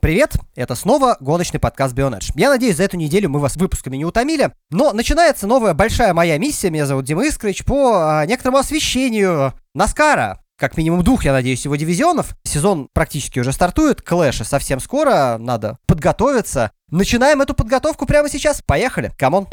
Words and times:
Привет, 0.00 0.36
это 0.54 0.74
снова 0.76 1.18
гоночный 1.20 1.60
подкаст 1.60 1.94
BeOnEdge. 1.94 2.32
Я 2.34 2.48
надеюсь, 2.48 2.76
за 2.76 2.84
эту 2.84 2.96
неделю 2.96 3.28
мы 3.28 3.38
вас 3.38 3.56
выпусками 3.56 3.98
не 3.98 4.06
утомили, 4.06 4.50
но 4.70 4.94
начинается 4.94 5.46
новая 5.46 5.74
большая 5.74 6.14
моя 6.14 6.38
миссия, 6.38 6.70
меня 6.70 6.86
зовут 6.86 7.04
Дима 7.04 7.26
Искрич, 7.26 7.66
по 7.66 8.20
а, 8.20 8.24
некоторому 8.24 8.56
освещению 8.56 9.52
Наскара. 9.74 10.40
Как 10.58 10.78
минимум 10.78 11.04
двух, 11.04 11.26
я 11.26 11.32
надеюсь, 11.34 11.66
его 11.66 11.76
дивизионов. 11.76 12.34
Сезон 12.44 12.88
практически 12.94 13.40
уже 13.40 13.52
стартует, 13.52 14.00
Clash 14.00 14.24
уже 14.24 14.44
совсем 14.44 14.80
скоро, 14.80 15.36
надо 15.38 15.76
подготовиться. 15.86 16.70
Начинаем 16.90 17.42
эту 17.42 17.52
подготовку 17.52 18.06
прямо 18.06 18.30
сейчас. 18.30 18.62
Поехали, 18.64 19.12
come 19.18 19.35
on. 19.35 19.48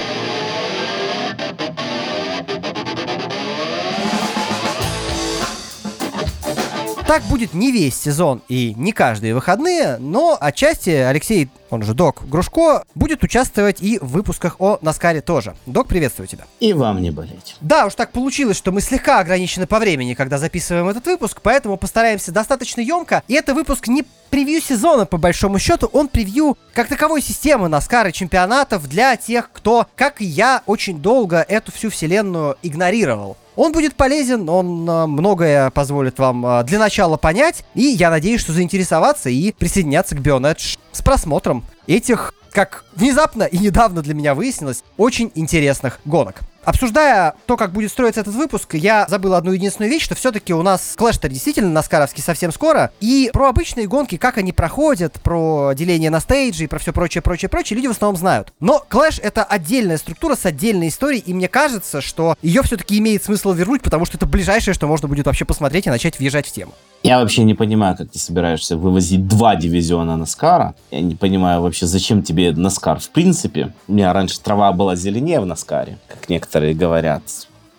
Так 7.07 7.23
будет 7.23 7.53
не 7.53 7.71
весь 7.71 7.95
сезон 7.95 8.41
и 8.49 8.73
не 8.75 8.91
каждые 8.91 9.33
выходные, 9.33 9.95
но 9.97 10.37
отчасти 10.37 10.89
Алексей, 10.89 11.47
он 11.69 11.81
же 11.83 11.93
Док 11.93 12.27
Грушко, 12.27 12.83
будет 12.95 13.23
участвовать 13.23 13.81
и 13.81 13.97
в 13.97 14.07
выпусках 14.07 14.57
о 14.59 14.77
Наскаре 14.81 15.21
тоже. 15.21 15.55
Док, 15.65 15.87
приветствую 15.87 16.27
тебя. 16.27 16.43
И 16.59 16.73
вам 16.73 17.01
не 17.01 17.09
болеть. 17.09 17.55
Да, 17.61 17.85
уж 17.85 17.95
так 17.95 18.11
получилось, 18.11 18.57
что 18.57 18.73
мы 18.73 18.81
слегка 18.81 19.19
ограничены 19.19 19.67
по 19.67 19.79
времени, 19.79 20.15
когда 20.15 20.37
записываем 20.37 20.89
этот 20.89 21.05
выпуск, 21.05 21.39
поэтому 21.41 21.77
постараемся 21.77 22.33
достаточно 22.33 22.81
емко. 22.81 23.23
И 23.29 23.35
это 23.35 23.53
выпуск 23.53 23.87
не 23.87 24.03
превью 24.29 24.59
сезона, 24.59 25.05
по 25.05 25.17
большому 25.17 25.59
счету, 25.59 25.89
он 25.93 26.09
превью 26.09 26.57
как 26.73 26.89
таковой 26.89 27.21
системы 27.21 27.69
Наскара 27.69 28.11
чемпионатов 28.11 28.85
для 28.89 29.15
тех, 29.15 29.49
кто, 29.53 29.87
как 29.95 30.21
и 30.21 30.25
я, 30.25 30.61
очень 30.65 30.99
долго 30.99 31.37
эту 31.47 31.71
всю 31.71 31.89
вселенную 31.89 32.57
игнорировал. 32.63 33.37
Он 33.57 33.71
будет 33.71 33.95
полезен, 33.95 34.47
он 34.49 34.87
э, 34.87 35.07
многое 35.07 35.71
позволит 35.71 36.19
вам 36.19 36.45
э, 36.45 36.63
для 36.63 36.77
начала 36.77 37.17
понять, 37.17 37.65
и 37.73 37.81
я 37.81 38.11
надеюсь, 38.11 38.39
что 38.39 38.53
заинтересоваться 38.53 39.31
и 39.31 39.51
присоединяться 39.51 40.15
к 40.15 40.19
Bionedge 40.19 40.77
с 40.91 41.01
просмотром 41.01 41.65
этих, 41.87 42.35
как 42.51 42.85
внезапно 42.95 43.43
и 43.43 43.57
недавно 43.57 44.03
для 44.03 44.13
меня 44.13 44.35
выяснилось, 44.35 44.83
очень 44.95 45.31
интересных 45.33 45.99
гонок. 46.05 46.41
Обсуждая 46.67 47.35
то, 47.45 47.55
как 47.55 47.71
будет 47.71 47.91
строиться 47.91 48.19
этот 48.19 48.35
выпуск, 48.35 48.73
я 48.73 49.07
забыл 49.07 49.35
одну 49.35 49.53
единственную 49.53 49.89
вещь, 49.89 50.03
что 50.03 50.15
все-таки 50.15 50.53
у 50.53 50.61
нас 50.63 50.95
клэш-то 50.97 51.29
действительно 51.29 51.69
наскаровский 51.69 52.21
совсем 52.21 52.51
скоро. 52.51 52.91
И 52.99 53.29
про 53.31 53.47
обычные 53.47 53.87
гонки, 53.87 54.17
как 54.17 54.37
они 54.37 54.51
проходят, 54.51 55.13
про 55.21 55.71
деление 55.73 56.09
на 56.09 56.19
стейджи 56.19 56.65
и 56.65 56.67
про 56.67 56.77
все 56.77 56.91
прочее, 56.91 57.21
прочее, 57.21 57.47
прочее, 57.47 57.77
люди 57.77 57.87
в 57.87 57.91
основном 57.91 58.17
знают. 58.17 58.51
Но 58.59 58.85
клэш 58.85 59.19
это 59.19 59.45
отдельная 59.45 59.95
структура 59.95 60.35
с 60.35 60.45
отдельной 60.45 60.89
историей, 60.89 61.23
и 61.25 61.33
мне 61.33 61.47
кажется, 61.47 62.01
что 62.01 62.35
ее 62.41 62.63
все-таки 62.63 62.97
имеет 62.97 63.23
смысл 63.23 63.53
вернуть, 63.53 63.81
потому 63.81 64.03
что 64.03 64.17
это 64.17 64.25
ближайшее, 64.25 64.73
что 64.73 64.87
можно 64.87 65.07
будет 65.07 65.25
вообще 65.25 65.45
посмотреть 65.45 65.87
и 65.87 65.89
начать 65.89 66.19
въезжать 66.19 66.47
в 66.47 66.51
тему. 66.51 66.73
Я 67.07 67.19
вообще 67.19 67.45
не 67.45 67.53
понимаю, 67.53 67.95
как 67.95 68.11
ты 68.11 68.19
собираешься 68.19 68.75
вывозить 68.75 69.29
два 69.29 69.55
дивизиона 69.55 70.17
Наскара. 70.17 70.75
Я 70.91 70.99
не 70.99 71.15
понимаю 71.15 71.61
вообще, 71.61 71.85
зачем 71.85 72.21
тебе 72.21 72.51
Наскар 72.51 72.99
в 72.99 73.09
принципе. 73.11 73.73
У 73.87 73.93
меня 73.93 74.11
раньше 74.11 74.41
трава 74.41 74.73
была 74.73 74.97
зеленее 74.97 75.39
в 75.39 75.45
Наскаре, 75.45 75.99
как 76.09 76.27
некоторые 76.27 76.73
говорят. 76.73 77.23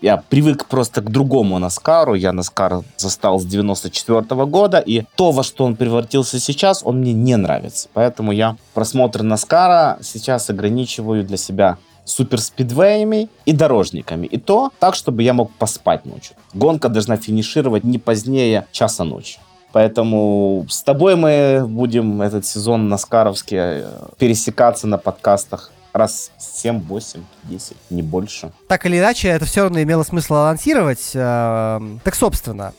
Я 0.00 0.16
привык 0.16 0.64
просто 0.64 1.02
к 1.02 1.10
другому 1.10 1.58
Наскару. 1.58 2.14
Я 2.14 2.32
Наскар 2.32 2.80
застал 2.96 3.38
с 3.38 3.44
94 3.44 4.20
-го 4.20 4.46
года, 4.46 4.78
и 4.78 5.02
то, 5.14 5.30
во 5.30 5.42
что 5.42 5.64
он 5.66 5.76
превратился 5.76 6.40
сейчас, 6.40 6.80
он 6.82 7.00
мне 7.00 7.12
не 7.12 7.36
нравится. 7.36 7.90
Поэтому 7.92 8.32
я 8.32 8.56
просмотр 8.72 9.22
Наскара 9.22 9.98
сейчас 10.00 10.48
ограничиваю 10.48 11.22
для 11.22 11.36
себя 11.36 11.76
суперспидвеями 12.08 13.28
и 13.44 13.52
дорожниками. 13.52 14.26
И 14.26 14.38
то 14.38 14.70
так, 14.78 14.94
чтобы 14.94 15.22
я 15.22 15.32
мог 15.32 15.50
поспать 15.52 16.06
ночью. 16.06 16.36
Гонка 16.54 16.88
должна 16.88 17.16
финишировать 17.16 17.84
не 17.84 17.98
позднее 17.98 18.66
часа 18.72 19.04
ночи. 19.04 19.38
Поэтому 19.72 20.66
с 20.68 20.82
тобой 20.82 21.16
мы 21.16 21.66
будем 21.68 22.22
этот 22.22 22.46
сезон 22.46 22.88
Наскаровский 22.88 23.58
э, 23.60 23.86
пересекаться 24.18 24.86
на 24.86 24.96
подкастах 24.96 25.70
раз 25.98 26.30
7, 26.38 26.80
8, 26.80 27.22
10, 27.44 27.76
не 27.90 28.02
больше. 28.02 28.52
Так 28.68 28.86
или 28.86 28.98
иначе, 28.98 29.28
это 29.28 29.44
все 29.44 29.62
равно 29.62 29.82
имело 29.82 30.02
смысл 30.02 30.34
анонсировать. 30.34 31.10
Э, 31.14 31.80
так, 32.04 32.14
собственно, 32.14 32.72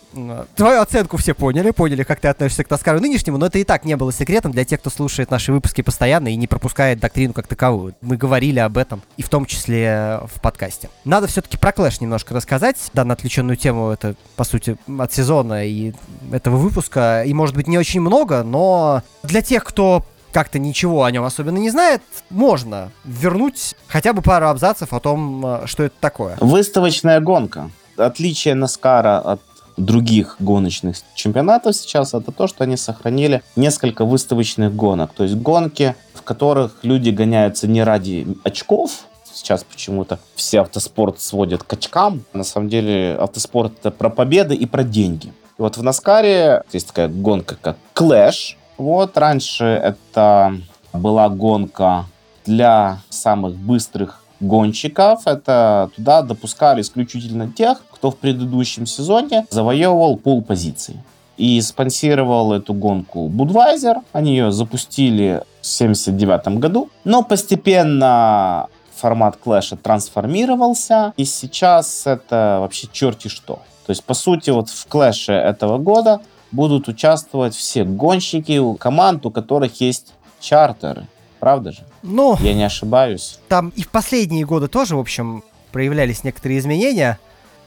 твою 0.56 0.82
оценку 0.82 1.18
все 1.18 1.34
поняли, 1.34 1.72
поняли, 1.72 2.04
как 2.04 2.20
ты 2.20 2.28
относишься 2.28 2.64
к 2.64 2.70
Наскару 2.70 3.00
нынешнему, 3.00 3.38
но 3.38 3.48
это 3.48 3.60
и 3.60 3.64
так 3.64 3.86
не 3.86 3.96
было 3.96 4.12
секретом 4.12 4.52
для 4.52 4.66
тех, 4.66 4.80
кто 4.80 4.90
слушает 4.90 5.32
наши 5.32 5.52
выпуски 5.52 5.82
постоянно 5.82 6.30
и 6.30 6.36
не 6.36 6.48
пропускает 6.48 7.00
доктрину 7.00 7.34
как 7.34 7.48
таковую. 7.48 7.96
Мы 8.02 8.18
говорили 8.18 8.60
об 8.60 8.78
этом, 8.78 9.02
и 9.18 9.22
в 9.22 9.30
том 9.30 9.46
числе 9.46 10.20
в 10.34 10.42
подкасте. 10.42 10.90
Надо 11.06 11.28
все-таки 11.28 11.58
про 11.58 11.72
Клэш 11.72 12.02
немножко 12.02 12.34
рассказать. 12.34 12.78
Да, 12.94 13.04
на 13.04 13.14
отвлеченную 13.14 13.58
тему 13.58 13.90
это, 13.90 14.16
по 14.36 14.44
сути, 14.44 14.78
от 14.98 15.14
сезона 15.14 15.66
и 15.66 15.94
этого 16.32 16.58
выпуска. 16.58 17.24
И, 17.26 17.34
может 17.34 17.56
быть, 17.56 17.68
не 17.68 17.78
очень 17.78 18.02
много, 18.02 18.44
но 18.44 19.04
для 19.24 19.42
тех, 19.42 19.64
кто 19.64 20.06
как-то 20.32 20.60
ничего 20.60 21.04
о 21.04 21.12
нем 21.12 21.24
особенно 21.24 21.58
не 21.58 21.70
знает, 21.70 22.02
можно 22.30 22.92
вернуть 23.04 23.76
хотя 23.88 24.14
бы 24.14 24.22
пару 24.22 24.48
абзацев 24.48 24.94
о 24.94 25.00
том, 25.00 25.46
э, 25.46 25.62
что 25.66 25.84
это 25.84 25.96
такое. 26.00 26.38
Выставочная 26.40 27.20
гонка. 27.20 27.72
Отличие 27.98 28.56
Наскара 28.56 29.20
от 29.20 29.42
других 29.80 30.36
гоночных 30.40 30.98
чемпионатов 31.16 31.76
сейчас, 31.76 32.14
это 32.14 32.32
то, 32.32 32.48
что 32.48 32.64
они 32.64 32.78
сохранили 32.78 33.42
несколько 33.56 34.06
выставочных 34.06 34.76
гонок. 34.76 35.14
То 35.14 35.24
есть 35.24 35.36
гонки, 35.36 35.96
в 36.14 36.22
которых 36.22 36.80
люди 36.84 37.10
гоняются 37.10 37.68
не 37.68 37.84
ради 37.84 38.28
очков, 38.44 39.06
сейчас 39.34 39.64
почему-то 39.64 40.20
все 40.36 40.62
автоспорт 40.62 41.20
сводят 41.22 41.64
к 41.64 41.74
очкам. 41.74 42.24
На 42.34 42.44
самом 42.44 42.70
деле 42.70 43.16
автоспорт 43.20 43.74
это 43.80 43.92
про 43.92 44.10
победы 44.10 44.56
и 44.56 44.66
про 44.66 44.84
деньги. 44.84 45.28
И 45.28 45.62
вот 45.62 45.78
в 45.78 45.84
Наскаре 45.84 46.64
есть 46.72 46.88
такая 46.88 47.08
гонка, 47.08 47.58
как 47.60 47.78
Clash, 47.96 48.56
вот 48.80 49.18
раньше 49.18 49.66
это 49.66 50.56
была 50.94 51.30
гонка 51.30 52.06
для 52.46 53.00
самых 53.10 53.56
быстрых 53.56 54.24
гонщиков. 54.40 55.28
Это 55.28 55.92
туда 55.96 56.22
допускали 56.22 56.82
исключительно 56.82 57.52
тех, 57.52 57.82
кто 57.92 58.10
в 58.10 58.18
предыдущем 58.18 58.86
сезоне 58.86 59.46
завоевывал 59.50 60.18
пол 60.18 60.42
позиции. 60.42 61.04
И 61.38 61.62
спонсировал 61.62 62.54
эту 62.54 62.74
гонку 62.74 63.30
Budweiser. 63.30 64.02
Они 64.12 64.32
ее 64.32 64.52
запустили 64.52 65.44
в 65.62 65.76
1979 65.80 66.60
году. 66.60 66.90
Но 67.04 67.24
постепенно 67.24 68.68
формат 68.96 69.38
клэша 69.38 69.78
трансформировался. 69.78 71.14
И 71.16 71.26
сейчас 71.26 72.06
это 72.06 72.58
вообще 72.60 72.88
черти 72.92 73.30
что. 73.30 73.62
То 73.86 73.92
есть, 73.92 74.04
по 74.04 74.14
сути, 74.14 74.50
вот 74.50 74.70
в 74.70 74.86
клэше 74.88 75.32
этого 75.32 75.78
года 75.78 76.20
будут 76.52 76.88
участвовать 76.88 77.56
все 77.56 77.84
гонщики 77.84 78.58
у 78.58 78.76
команд, 78.76 79.26
у 79.26 79.32
которых 79.32 79.82
есть 79.82 80.14
чартеры. 80.40 81.08
Правда 81.40 81.72
же? 81.72 81.80
Ну, 82.04 82.38
я 82.42 82.54
не 82.54 82.64
ошибаюсь. 82.64 83.40
Там 83.48 83.72
и 83.76 83.84
в 83.84 83.90
последние 83.90 84.46
годы 84.46 84.68
тоже, 84.68 84.96
в 84.96 85.00
общем, 85.00 85.44
проявлялись 85.72 86.24
некоторые 86.24 86.60
изменения 86.60 87.20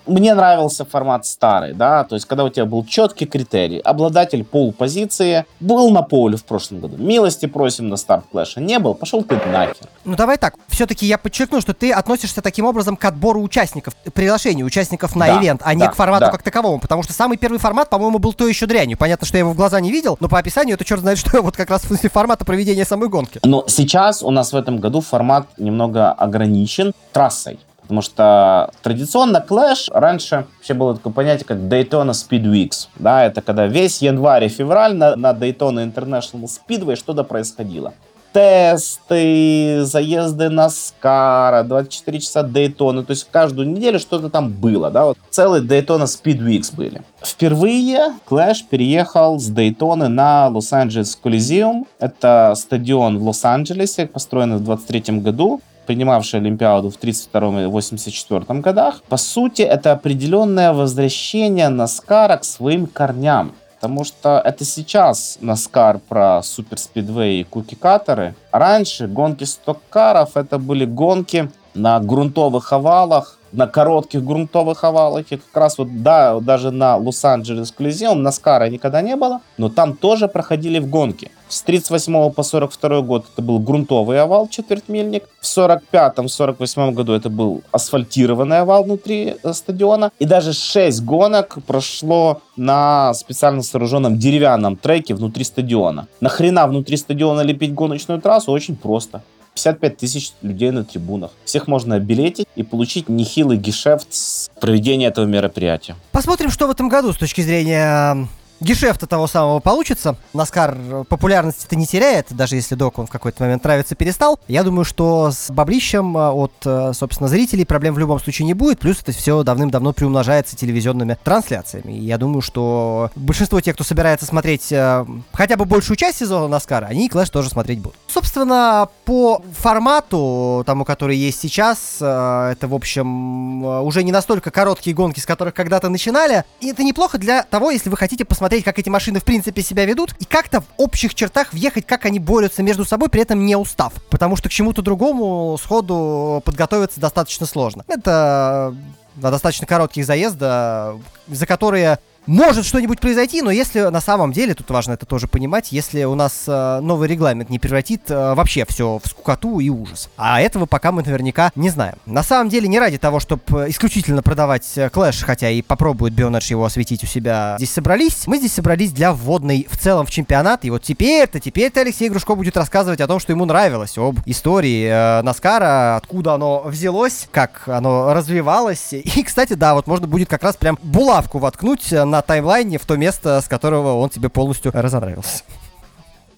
мне 0.07 0.35
нравился 0.35 0.85
формат 0.85 1.27
старый, 1.27 1.73
да, 1.75 2.05
то 2.05 2.15
есть 2.15 2.27
когда 2.27 2.45
у 2.45 2.49
тебя 2.49 2.67
был 2.67 2.85
четкий 2.85 3.27
критерий, 3.27 3.79
обладатель 3.79 4.45
пол-позиции 4.45 5.45
был 5.61 5.91
на 5.91 6.03
поле 6.03 6.37
в 6.37 6.45
прошлом 6.45 6.81
году, 6.81 6.97
милости 6.97 7.47
просим 7.47 7.89
на 7.89 7.97
старт 7.97 8.25
клэша, 8.31 8.61
не 8.61 8.79
был, 8.79 8.95
пошел 8.95 9.23
ты 9.23 9.37
нахер. 9.47 9.89
Ну 10.05 10.17
давай 10.17 10.39
так, 10.39 10.55
все-таки 10.69 11.07
я 11.07 11.19
подчеркну, 11.19 11.61
что 11.61 11.75
ты 11.75 11.93
относишься 11.93 12.43
таким 12.43 12.65
образом 12.65 12.97
к 12.97 13.05
отбору 13.05 13.41
участников, 13.43 13.95
приглашению 14.12 14.67
участников 14.67 15.15
на 15.17 15.27
да, 15.27 15.41
ивент, 15.41 15.62
а 15.62 15.67
да, 15.67 15.75
не 15.75 15.89
к 15.89 15.95
формату 15.95 16.27
да. 16.27 16.31
как 16.31 16.43
таковому, 16.43 16.81
потому 16.81 17.03
что 17.03 17.12
самый 17.12 17.37
первый 17.37 17.59
формат, 17.59 17.89
по-моему, 17.89 18.19
был 18.19 18.33
то 18.33 18.47
еще 18.47 18.67
дрянью. 18.67 18.97
Понятно, 18.97 19.27
что 19.27 19.37
я 19.37 19.41
его 19.41 19.53
в 19.53 19.57
глаза 19.57 19.81
не 19.81 19.91
видел, 19.91 20.17
но 20.21 20.29
по 20.29 20.39
описанию 20.39 20.75
это 20.75 20.85
черт 20.85 21.01
знает, 21.01 21.19
что 21.19 21.43
вот 21.43 21.57
как 21.57 21.71
раз 21.71 21.83
в 21.83 21.87
смысле 21.87 22.11
формата 22.11 22.45
проведения 22.45 22.85
самой 22.85 23.09
гонки. 23.09 23.41
Но 23.45 23.65
сейчас 23.69 24.23
у 24.23 24.31
нас 24.31 24.53
в 24.53 24.57
этом 24.57 24.79
году 24.79 25.01
формат 25.01 25.47
немного 25.59 26.12
ограничен 26.12 26.93
трассой. 27.12 27.59
Потому 27.93 28.01
что 28.01 28.71
традиционно 28.83 29.45
Clash 29.47 29.91
раньше 29.93 30.47
вообще 30.57 30.73
было 30.73 30.97
такое 30.97 31.13
понятие, 31.13 31.45
как 31.45 31.59
Daytona 31.59 32.13
Speed 32.13 32.45
Weeks. 32.45 32.89
Да, 32.97 33.27
это 33.27 33.43
когда 33.43 33.67
весь 33.67 34.01
январь 34.01 34.47
и 34.47 34.49
февраль 34.49 34.97
на, 34.97 35.15
на 35.15 35.33
Daytona 35.33 35.93
International 35.93 36.49
Speedway 36.49 36.97
что-то 36.97 37.23
происходило. 37.23 37.93
Тесты, 38.33 39.85
заезды 39.85 40.49
на 40.49 40.71
Скара, 40.71 41.65
24 41.65 42.21
часа 42.21 42.43
Дейтона. 42.43 43.05
То 43.05 43.11
есть 43.11 43.29
каждую 43.31 43.69
неделю 43.69 43.99
что-то 43.99 44.31
там 44.31 44.50
было. 44.50 44.91
Да? 44.91 45.05
Вот 45.05 45.19
целые 45.29 45.62
Daytona 45.62 46.05
Speed 46.05 46.38
Weeks 46.38 46.75
были. 46.75 47.03
Впервые 47.23 48.15
Clash 48.27 48.61
переехал 48.71 49.38
с 49.38 49.49
Дейтоны 49.49 50.09
на 50.09 50.49
Лос-Анджелес 50.49 51.15
Колизеум. 51.23 51.87
Это 51.99 52.55
стадион 52.56 53.19
в 53.19 53.27
Лос-Анджелесе, 53.27 54.06
построенный 54.06 54.56
в 54.56 54.65
23 54.65 55.21
году 55.21 55.61
принимавший 55.87 56.40
Олимпиаду 56.40 56.90
в 56.90 56.96
1932 56.96 57.62
и 57.62 57.67
1984 57.67 58.61
годах, 58.61 59.02
по 59.08 59.17
сути, 59.17 59.62
это 59.62 59.93
определенное 59.93 60.73
возвращение 60.73 61.69
Наскара 61.69 62.37
к 62.37 62.44
своим 62.44 62.87
корням. 62.87 63.52
Потому 63.81 64.05
что 64.05 64.40
это 64.44 64.64
сейчас 64.64 65.38
Наскар 65.40 65.99
про 65.99 66.43
суперспидвей 66.43 67.40
и 67.40 67.44
куки-катеры. 67.44 68.37
Раньше 68.52 69.08
гонки 69.08 69.43
стоккаров 69.43 70.37
это 70.37 70.58
были 70.58 70.84
гонки 70.84 71.50
на 71.75 71.99
грунтовых 71.99 72.73
овалах 72.73 73.38
на 73.52 73.66
коротких 73.66 74.25
грунтовых 74.25 74.82
овалах. 74.84 75.26
И 75.31 75.37
как 75.37 75.56
раз 75.56 75.78
вот, 75.78 76.02
да, 76.02 76.40
даже 76.40 76.70
на 76.70 76.96
Лос-Анджелес 76.96 77.72
Колизеум 77.72 78.22
Наскара 78.22 78.69
никогда 78.69 79.02
не 79.02 79.16
было, 79.16 79.40
но 79.58 79.69
там 79.69 79.96
тоже 79.96 80.28
проходили 80.28 80.78
в 80.78 80.88
гонки. 80.88 81.31
С 81.49 81.62
38 81.62 82.31
по 82.31 82.43
42 82.43 83.02
год 83.02 83.26
это 83.31 83.43
был 83.43 83.58
грунтовый 83.58 84.19
овал, 84.19 84.49
четвертьмильник. 84.49 85.25
В 85.38 85.44
45-48 85.44 86.93
году 86.93 87.12
это 87.12 87.28
был 87.28 87.62
асфальтированный 87.72 88.60
овал 88.60 88.84
внутри 88.84 89.37
э, 89.43 89.52
стадиона. 89.52 90.10
И 90.19 90.25
даже 90.25 90.54
6 90.54 91.04
гонок 91.04 91.58
прошло 91.66 92.40
на 92.56 93.12
специально 93.12 93.62
сооруженном 93.62 94.19
деревянном 94.19 94.76
треке 94.76 95.14
внутри 95.14 95.44
стадиона. 95.44 96.08
Нахрена 96.20 96.66
внутри 96.66 96.96
стадиона 96.96 97.43
лепить 97.43 97.75
гоночную 97.75 98.22
трассу? 98.22 98.50
Очень 98.50 98.76
просто. 98.76 99.22
55 99.54 99.96
тысяч 99.96 100.32
людей 100.43 100.70
на 100.70 100.84
трибунах. 100.84 101.31
Всех 101.44 101.69
можно 101.69 101.96
обилетить 101.96 102.46
и 102.56 102.62
получить 102.62 103.08
нехилый 103.08 103.58
гешефт 103.58 104.08
с 104.10 104.50
проведения 104.60 105.06
этого 105.06 105.26
мероприятия. 105.26 105.96
Посмотрим, 106.12 106.50
что 106.50 106.66
в 106.66 106.70
этом 106.70 106.88
году 106.88 107.12
с 107.12 107.16
точки 107.16 107.40
зрения 107.43 108.28
гешефта 108.62 109.06
того 109.06 109.26
самого 109.26 109.59
получится. 109.61 110.17
Наскар 110.32 110.76
популярности-то 111.09 111.76
не 111.76 111.87
теряет, 111.87 112.29
даже 112.31 112.56
если 112.56 112.75
док 112.75 112.99
он 112.99 113.06
в 113.06 113.11
какой-то 113.11 113.43
момент 113.43 113.64
нравится 113.64 113.94
перестал. 113.94 114.38
Я 114.49 114.62
думаю, 114.62 114.85
что 114.85 115.31
с 115.31 115.50
баблищем 115.50 116.17
э, 116.17 116.31
от, 116.31 116.53
э, 116.64 116.93
собственно, 116.94 117.29
зрителей 117.29 117.64
проблем 117.64 117.94
в 117.94 117.99
любом 117.99 118.20
случае 118.20 118.47
не 118.47 118.55
будет. 118.55 118.79
Плюс 118.79 119.00
это 119.00 119.12
все 119.12 119.43
давным-давно 119.43 119.93
приумножается 119.93 120.56
телевизионными 120.56 121.19
трансляциями. 121.23 121.93
И 121.93 122.05
я 122.05 122.19
думаю, 122.19 122.41
что 122.43 123.11
большинство 123.17 123.61
тех, 123.61 123.75
кто 123.75 123.85
собирается 123.85 124.26
смотреть 124.26 124.73
э, 124.73 125.05
хотя 125.32 125.56
бы 125.56 125.64
большую 125.64 125.97
часть 125.97 126.19
сезона 126.19 126.49
Наскара, 126.49 126.87
они 126.87 127.09
Клэш 127.09 127.31
тоже 127.31 127.50
смотреть 127.50 127.81
будут. 127.81 127.99
Собственно, 128.09 128.88
по 129.05 129.43
формату, 129.59 130.62
тому, 130.67 130.85
который 130.85 131.17
есть 131.17 131.41
сейчас, 131.41 131.97
это, 131.97 132.59
в 132.62 132.75
общем, 132.75 133.64
уже 133.64 134.03
не 134.03 134.12
настолько 134.12 134.50
короткие 134.50 134.94
гонки, 134.94 135.20
с 135.20 135.26
которых 135.26 135.55
когда-то 135.55 135.88
начинали. 135.88 136.44
И 136.61 136.70
это 136.70 136.82
неплохо 136.82 137.19
для 137.19 137.43
того, 137.43 137.70
если 137.70 137.91
вы 137.91 137.97
хотите 137.97 138.25
посмотреть 138.25 138.51
посмотреть, 138.52 138.64
как 138.64 138.78
эти 138.78 138.90
машины 138.90 139.19
в 139.19 139.25
принципе 139.25 139.62
себя 139.62 139.87
ведут, 139.87 140.14
и 140.19 140.26
как-то 140.26 140.60
в 140.60 140.66
общих 140.76 141.14
чертах 141.14 141.54
въехать, 141.54 141.87
как 141.87 142.04
они 142.04 142.19
борются 142.19 142.62
между 142.62 142.84
собой, 142.84 143.08
при 143.08 143.22
этом 143.22 143.46
не 143.46 143.56
устав. 143.56 143.94
Потому 144.10 144.37
что 144.37 144.50
к 144.50 144.52
чему-то 144.52 144.82
другому 144.82 145.56
сходу 145.58 146.43
подготовиться 146.44 147.00
достаточно 147.00 147.46
сложно. 147.46 147.82
Это 147.88 148.75
на 149.16 149.31
достаточно 149.31 149.66
коротких 149.66 150.04
заезда, 150.04 150.96
за 151.28 151.46
которые 151.46 151.99
может 152.27 152.65
что-нибудь 152.65 153.01
произойти, 153.01 153.43
но 153.43 153.51
если 153.51 153.81
на 153.81 154.01
самом 154.01 154.33
деле, 154.33 154.55
тут 154.55 154.71
важно 154.71 154.93
это 154.93 155.07
тоже 155.07 155.27
понимать, 155.27 155.73
если 155.73 156.05
у 156.05 156.15
нас 156.15 156.45
э, 156.47 156.81
новый 156.81 157.09
регламент 157.09 157.51
не 157.51 157.59
превратит 157.59 158.11
э, 158.11 158.35
вообще 158.35 158.65
все 158.69 159.01
в 159.03 159.09
скукоту 159.09 159.61
и 159.61 159.69
ужас. 159.69 160.09
А 160.17 160.41
этого 160.41 160.67
пока 160.67 160.93
мы 160.93 161.03
наверняка 161.03 161.51
не 161.55 161.71
знаем. 161.71 161.97
На 162.07 162.23
самом 162.23 162.49
деле 162.49 162.69
не 162.69 162.79
ради 162.79 162.99
того, 162.99 163.21
чтобы 163.21 163.67
исключительно 163.69 164.23
продавать 164.23 164.67
Clash, 164.77 165.25
хотя 165.25 165.51
и 165.51 165.63
попробует 165.63 166.15
Бионедж 166.15 166.51
его 166.51 166.65
осветить 166.65 167.03
у 167.03 167.07
себя, 167.07 167.57
здесь 167.59 167.73
собрались. 167.73 168.27
Мы 168.27 168.39
здесь 168.39 168.53
собрались 168.53 168.93
для 168.93 169.13
вводной 169.13 169.67
в 169.71 169.77
целом 169.77 170.07
в 170.07 170.11
чемпионат. 170.11 170.65
И 170.65 170.71
вот 170.71 170.83
теперь-то, 170.83 171.41
теперь-то 171.41 171.81
Алексей 171.81 172.09
Грушко 172.09 172.35
будет 172.35 172.57
рассказывать 172.57 173.01
о 173.01 173.07
том, 173.07 173.19
что 173.19 173.33
ему 173.33 173.45
нравилось, 173.45 173.99
об 173.99 174.19
истории 174.27 174.87
э, 174.87 175.23
Наскара, 175.23 175.97
откуда 175.97 176.35
оно 176.35 176.63
взялось, 176.65 177.29
как 177.31 177.63
оно 177.67 178.15
развивалось. 178.15 178.93
И, 178.93 179.23
кстати, 179.23 179.55
да, 179.55 179.75
вот 179.75 179.87
можно 179.87 180.07
будет 180.07 180.29
как 180.29 180.43
раз 180.43 180.57
прям 180.57 180.79
булавку 180.83 181.39
воткнуть 181.39 181.93
на 182.12 182.23
таймлайне 182.23 182.79
в 182.79 182.85
то 182.85 182.97
место, 182.97 183.41
с 183.41 183.49
которого 183.49 183.99
он 183.99 184.11
тебе 184.11 184.29
полностью 184.29 184.70
разонравился. 184.73 185.43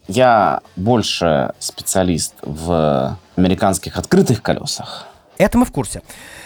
Я 0.06 0.60
больше 0.76 1.52
специалист 1.58 2.34
в 2.42 3.18
американских 3.36 3.98
открытых 3.98 4.40
колесах. 4.40 5.06
Это 5.36 5.58
мы 5.58 5.64
в 5.64 5.72
курсе. 5.72 6.02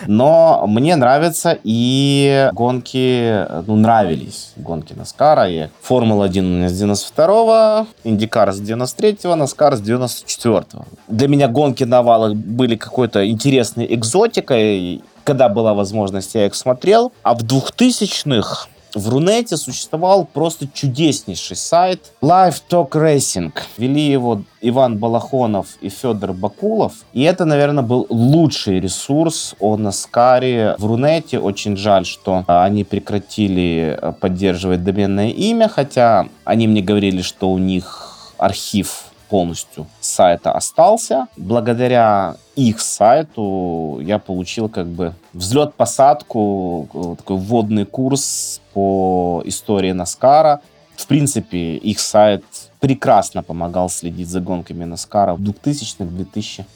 Но 0.06 0.64
мне 0.66 0.96
нравятся 0.96 1.58
и 1.62 2.48
гонки, 2.54 3.46
ну, 3.66 3.76
нравились 3.76 4.52
гонки 4.56 4.94
Наскара. 4.94 5.46
И 5.50 5.69
Формула-1 5.82 6.38
у 6.38 6.42
меня 6.42 6.69
с 6.70 6.82
92-го, 6.82 7.86
Индикар 8.04 8.50
с 8.50 8.60
93-го, 8.60 9.34
Наскар 9.34 9.76
с 9.76 9.82
94-го. 9.82 10.86
Для 11.08 11.28
меня 11.28 11.48
гонки 11.48 11.84
на 11.84 12.02
валах 12.02 12.34
были 12.34 12.76
какой-то 12.76 13.28
интересной 13.28 13.86
экзотикой. 13.94 15.02
Когда 15.25 15.50
была 15.50 15.75
возможность, 15.75 16.34
я 16.34 16.46
их 16.46 16.54
смотрел. 16.54 17.12
А 17.22 17.34
в 17.34 17.42
2000-х 17.42 18.69
в 18.94 19.08
Рунете 19.08 19.56
существовал 19.56 20.25
просто 20.25 20.67
чудеснейший 20.73 21.56
сайт 21.56 22.12
Live 22.23 22.62
Talk 22.69 22.90
Racing. 22.90 23.52
Вели 23.76 24.02
его 24.02 24.43
Иван 24.61 24.99
Балахонов 24.99 25.76
и 25.81 25.88
Федор 25.88 26.32
Бакулов. 26.32 26.93
И 27.12 27.23
это, 27.23 27.44
наверное, 27.44 27.82
был 27.82 28.06
лучший 28.08 28.81
ресурс 28.81 29.55
о 29.61 29.76
Наскаре 29.76 30.75
в 30.79 30.87
Рунете. 30.87 31.38
Очень 31.38 31.76
жаль, 31.76 32.06
что 32.06 32.44
а, 32.46 32.64
они 32.64 32.85
прекратили 32.85 33.99
а, 34.00 34.12
поддерживать 34.12 34.82
доменное 34.85 35.31
имя, 35.31 35.69
хотя 35.69 36.29
они 36.44 36.67
мне 36.67 36.82
говорили, 36.82 37.23
что 37.23 37.50
у 37.50 37.58
них 37.58 38.35
архив 38.38 39.05
полностью 39.29 39.87
сайта 40.00 40.52
остался. 40.52 41.29
Благодаря 41.37 42.37
их 42.58 42.81
сайту 42.81 44.00
я 44.02 44.19
получил 44.19 44.69
как 44.69 44.87
бы 44.88 45.14
взлет-посадку, 45.32 46.88
э, 46.93 47.14
такой 47.16 47.37
вводный 47.37 47.87
курс 47.87 48.60
по 48.75 49.43
истории 49.44 49.93
Наскара. 49.93 50.60
В 50.96 51.06
принципе, 51.06 51.76
их 51.76 52.00
сайт 52.00 52.44
прекрасно 52.81 53.44
помогал 53.44 53.88
следить 53.88 54.28
за 54.28 54.40
гонками 54.40 54.84
Наскара 54.84 55.34
в 55.34 55.40
2000-х, 55.40 56.05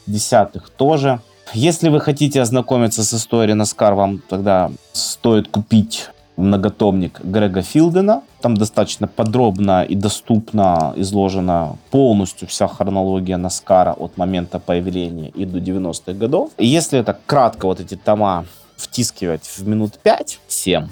2010-х 0.06 0.68
тоже. 0.76 1.20
Если 1.52 1.88
вы 1.88 2.00
хотите 2.00 2.40
ознакомиться 2.40 3.02
с 3.02 3.12
историей 3.12 3.54
Наскар, 3.54 3.94
вам 3.94 4.18
тогда 4.28 4.70
стоит 4.92 5.48
купить 5.48 6.10
многотомник 6.36 7.20
Грега 7.24 7.62
Филдена. 7.62 8.22
Там 8.40 8.56
достаточно 8.56 9.06
подробно 9.06 9.84
и 9.84 9.94
доступно 9.94 10.92
изложена 10.96 11.76
полностью 11.90 12.48
вся 12.48 12.66
хронология 12.66 13.36
Наскара 13.36 13.92
от 13.92 14.16
момента 14.16 14.58
появления 14.58 15.28
и 15.28 15.44
до 15.44 15.58
90-х 15.58 16.12
годов. 16.12 16.50
И 16.58 16.66
если 16.66 16.98
это 16.98 17.18
кратко 17.26 17.66
вот 17.66 17.80
эти 17.80 17.96
тома 17.96 18.44
втискивать 18.76 19.44
в 19.44 19.66
минут 19.68 19.98
5, 20.02 20.40
7, 20.48 20.88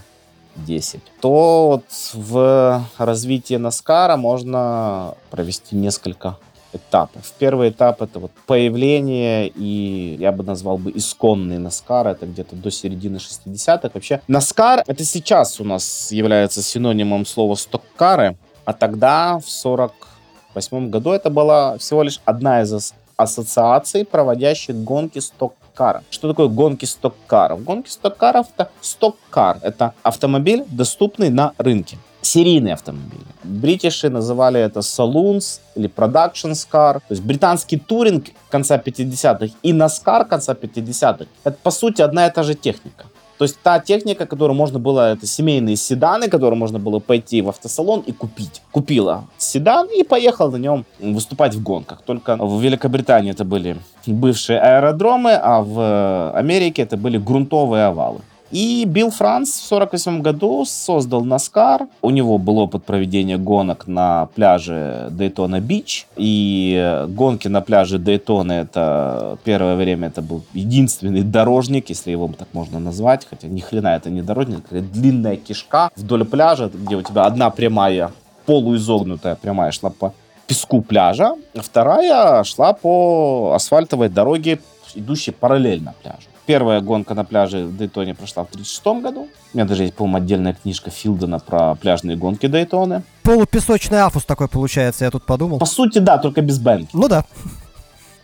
10, 0.56 1.00
то 1.20 1.68
вот 1.70 1.84
в 2.14 2.84
развитии 2.98 3.56
Наскара 3.56 4.16
можно 4.16 5.14
провести 5.30 5.76
несколько 5.76 6.36
этапов. 6.72 7.32
Первый 7.38 7.70
этап 7.70 8.02
это 8.02 8.18
вот 8.18 8.30
появление 8.46 9.48
и 9.48 10.16
я 10.18 10.32
бы 10.32 10.44
назвал 10.44 10.78
бы 10.78 10.90
исконный 10.94 11.58
Наскар, 11.58 12.08
это 12.08 12.26
где-то 12.26 12.56
до 12.56 12.70
середины 12.70 13.16
60-х. 13.16 13.90
Вообще 13.92 14.20
Наскар 14.28 14.82
это 14.86 15.04
сейчас 15.04 15.60
у 15.60 15.64
нас 15.64 16.12
является 16.12 16.62
синонимом 16.62 17.26
слова 17.26 17.54
стоккары, 17.54 18.36
а 18.64 18.72
тогда 18.72 19.38
в 19.38 19.48
48 19.48 20.90
году 20.90 21.10
это 21.10 21.30
была 21.30 21.78
всего 21.78 22.02
лишь 22.02 22.20
одна 22.24 22.62
из 22.62 22.92
ассоциаций, 23.16 24.04
проводящих 24.04 24.76
гонки 24.76 25.18
стоккаров. 25.18 26.02
Что 26.10 26.28
такое 26.28 26.48
гонки 26.48 26.86
стоккаров? 26.86 27.62
Гонки 27.64 27.90
стоккаров 27.90 28.46
это 28.56 28.70
стоккар, 28.80 29.58
это 29.62 29.94
автомобиль, 30.02 30.64
доступный 30.68 31.30
на 31.30 31.52
рынке 31.58 31.98
серийные 32.22 32.74
автомобили. 32.74 33.24
Бритиши 33.44 34.10
называли 34.10 34.60
это 34.60 34.80
saloons 34.80 35.60
или 35.74 35.88
production 35.88 36.52
car. 36.72 36.94
То 36.94 37.10
есть 37.10 37.22
британский 37.22 37.78
туринг 37.78 38.26
конца 38.50 38.76
50-х 38.76 39.54
и 39.62 39.72
NASCAR 39.72 40.26
конца 40.26 40.52
50-х 40.52 41.26
это 41.44 41.56
по 41.62 41.70
сути 41.70 42.02
одна 42.02 42.26
и 42.26 42.30
та 42.30 42.42
же 42.42 42.54
техника. 42.54 43.04
То 43.38 43.44
есть 43.44 43.58
та 43.62 43.80
техника, 43.80 44.26
которую 44.26 44.54
можно 44.54 44.78
было, 44.78 45.12
это 45.12 45.26
семейные 45.26 45.76
седаны, 45.76 46.28
которые 46.28 46.58
можно 46.58 46.78
было 46.78 46.98
пойти 46.98 47.40
в 47.40 47.48
автосалон 47.48 48.00
и 48.00 48.12
купить. 48.12 48.60
Купила 48.70 49.24
седан 49.38 49.88
и 49.88 50.02
поехал 50.02 50.50
на 50.50 50.56
нем 50.56 50.84
выступать 50.98 51.54
в 51.54 51.62
гонках. 51.62 52.02
Только 52.04 52.36
в 52.36 52.60
Великобритании 52.60 53.30
это 53.30 53.46
были 53.46 53.78
бывшие 54.06 54.60
аэродромы, 54.60 55.32
а 55.32 55.62
в 55.62 56.32
Америке 56.36 56.82
это 56.82 56.98
были 56.98 57.16
грунтовые 57.16 57.86
овалы. 57.86 58.20
И 58.50 58.84
Билл 58.84 59.10
Франц 59.10 59.48
в 59.60 59.72
1948 59.72 60.22
году 60.22 60.64
создал 60.64 61.24
Наскар. 61.24 61.86
У 62.02 62.10
него 62.10 62.38
был 62.38 62.58
опыт 62.58 62.84
проведения 62.84 63.38
гонок 63.38 63.86
на 63.86 64.26
пляже 64.34 65.08
Дейтона 65.10 65.60
Бич. 65.60 66.06
И 66.16 67.04
гонки 67.08 67.48
на 67.48 67.60
пляже 67.60 67.98
Дейтона 67.98 68.52
это 68.52 69.38
первое 69.44 69.76
время 69.76 70.08
это 70.08 70.22
был 70.22 70.42
единственный 70.52 71.22
дорожник, 71.22 71.90
если 71.90 72.10
его 72.10 72.28
так 72.36 72.48
можно 72.52 72.80
назвать. 72.80 73.26
Хотя 73.28 73.48
ни 73.48 73.60
хрена 73.60 73.88
это 73.88 74.10
не 74.10 74.22
дорожник, 74.22 74.64
это 74.70 74.80
длинная 74.80 75.36
кишка 75.36 75.90
вдоль 75.96 76.24
пляжа, 76.24 76.70
где 76.72 76.96
у 76.96 77.02
тебя 77.02 77.26
одна 77.26 77.50
прямая, 77.50 78.10
полуизогнутая 78.46 79.36
прямая 79.36 79.70
шла 79.70 79.90
по 79.90 80.12
песку 80.48 80.82
пляжа, 80.82 81.36
вторая 81.54 82.42
шла 82.42 82.72
по 82.72 83.52
асфальтовой 83.54 84.08
дороге, 84.08 84.58
идущей 84.96 85.32
параллельно 85.32 85.94
пляжу. 86.02 86.26
Первая 86.50 86.80
гонка 86.80 87.14
на 87.14 87.22
пляже 87.24 87.64
в 87.64 87.76
Дейтоне 87.76 88.12
прошла 88.12 88.42
в 88.42 88.48
1936 88.48 89.04
году. 89.04 89.28
У 89.54 89.56
меня 89.56 89.68
даже 89.68 89.84
есть, 89.84 89.94
по-моему, 89.94 90.16
отдельная 90.16 90.52
книжка 90.52 90.90
Филдена 90.90 91.38
про 91.38 91.76
пляжные 91.76 92.16
гонки 92.16 92.46
Дейтоны. 92.46 93.04
Полупесочный 93.22 94.00
афус 94.00 94.24
такой 94.24 94.48
получается, 94.48 95.04
я 95.04 95.12
тут 95.12 95.22
подумал. 95.22 95.60
По 95.60 95.66
сути, 95.66 96.00
да, 96.00 96.18
только 96.18 96.42
без 96.42 96.58
бенки. 96.58 96.90
Ну 96.92 97.06
да. 97.06 97.24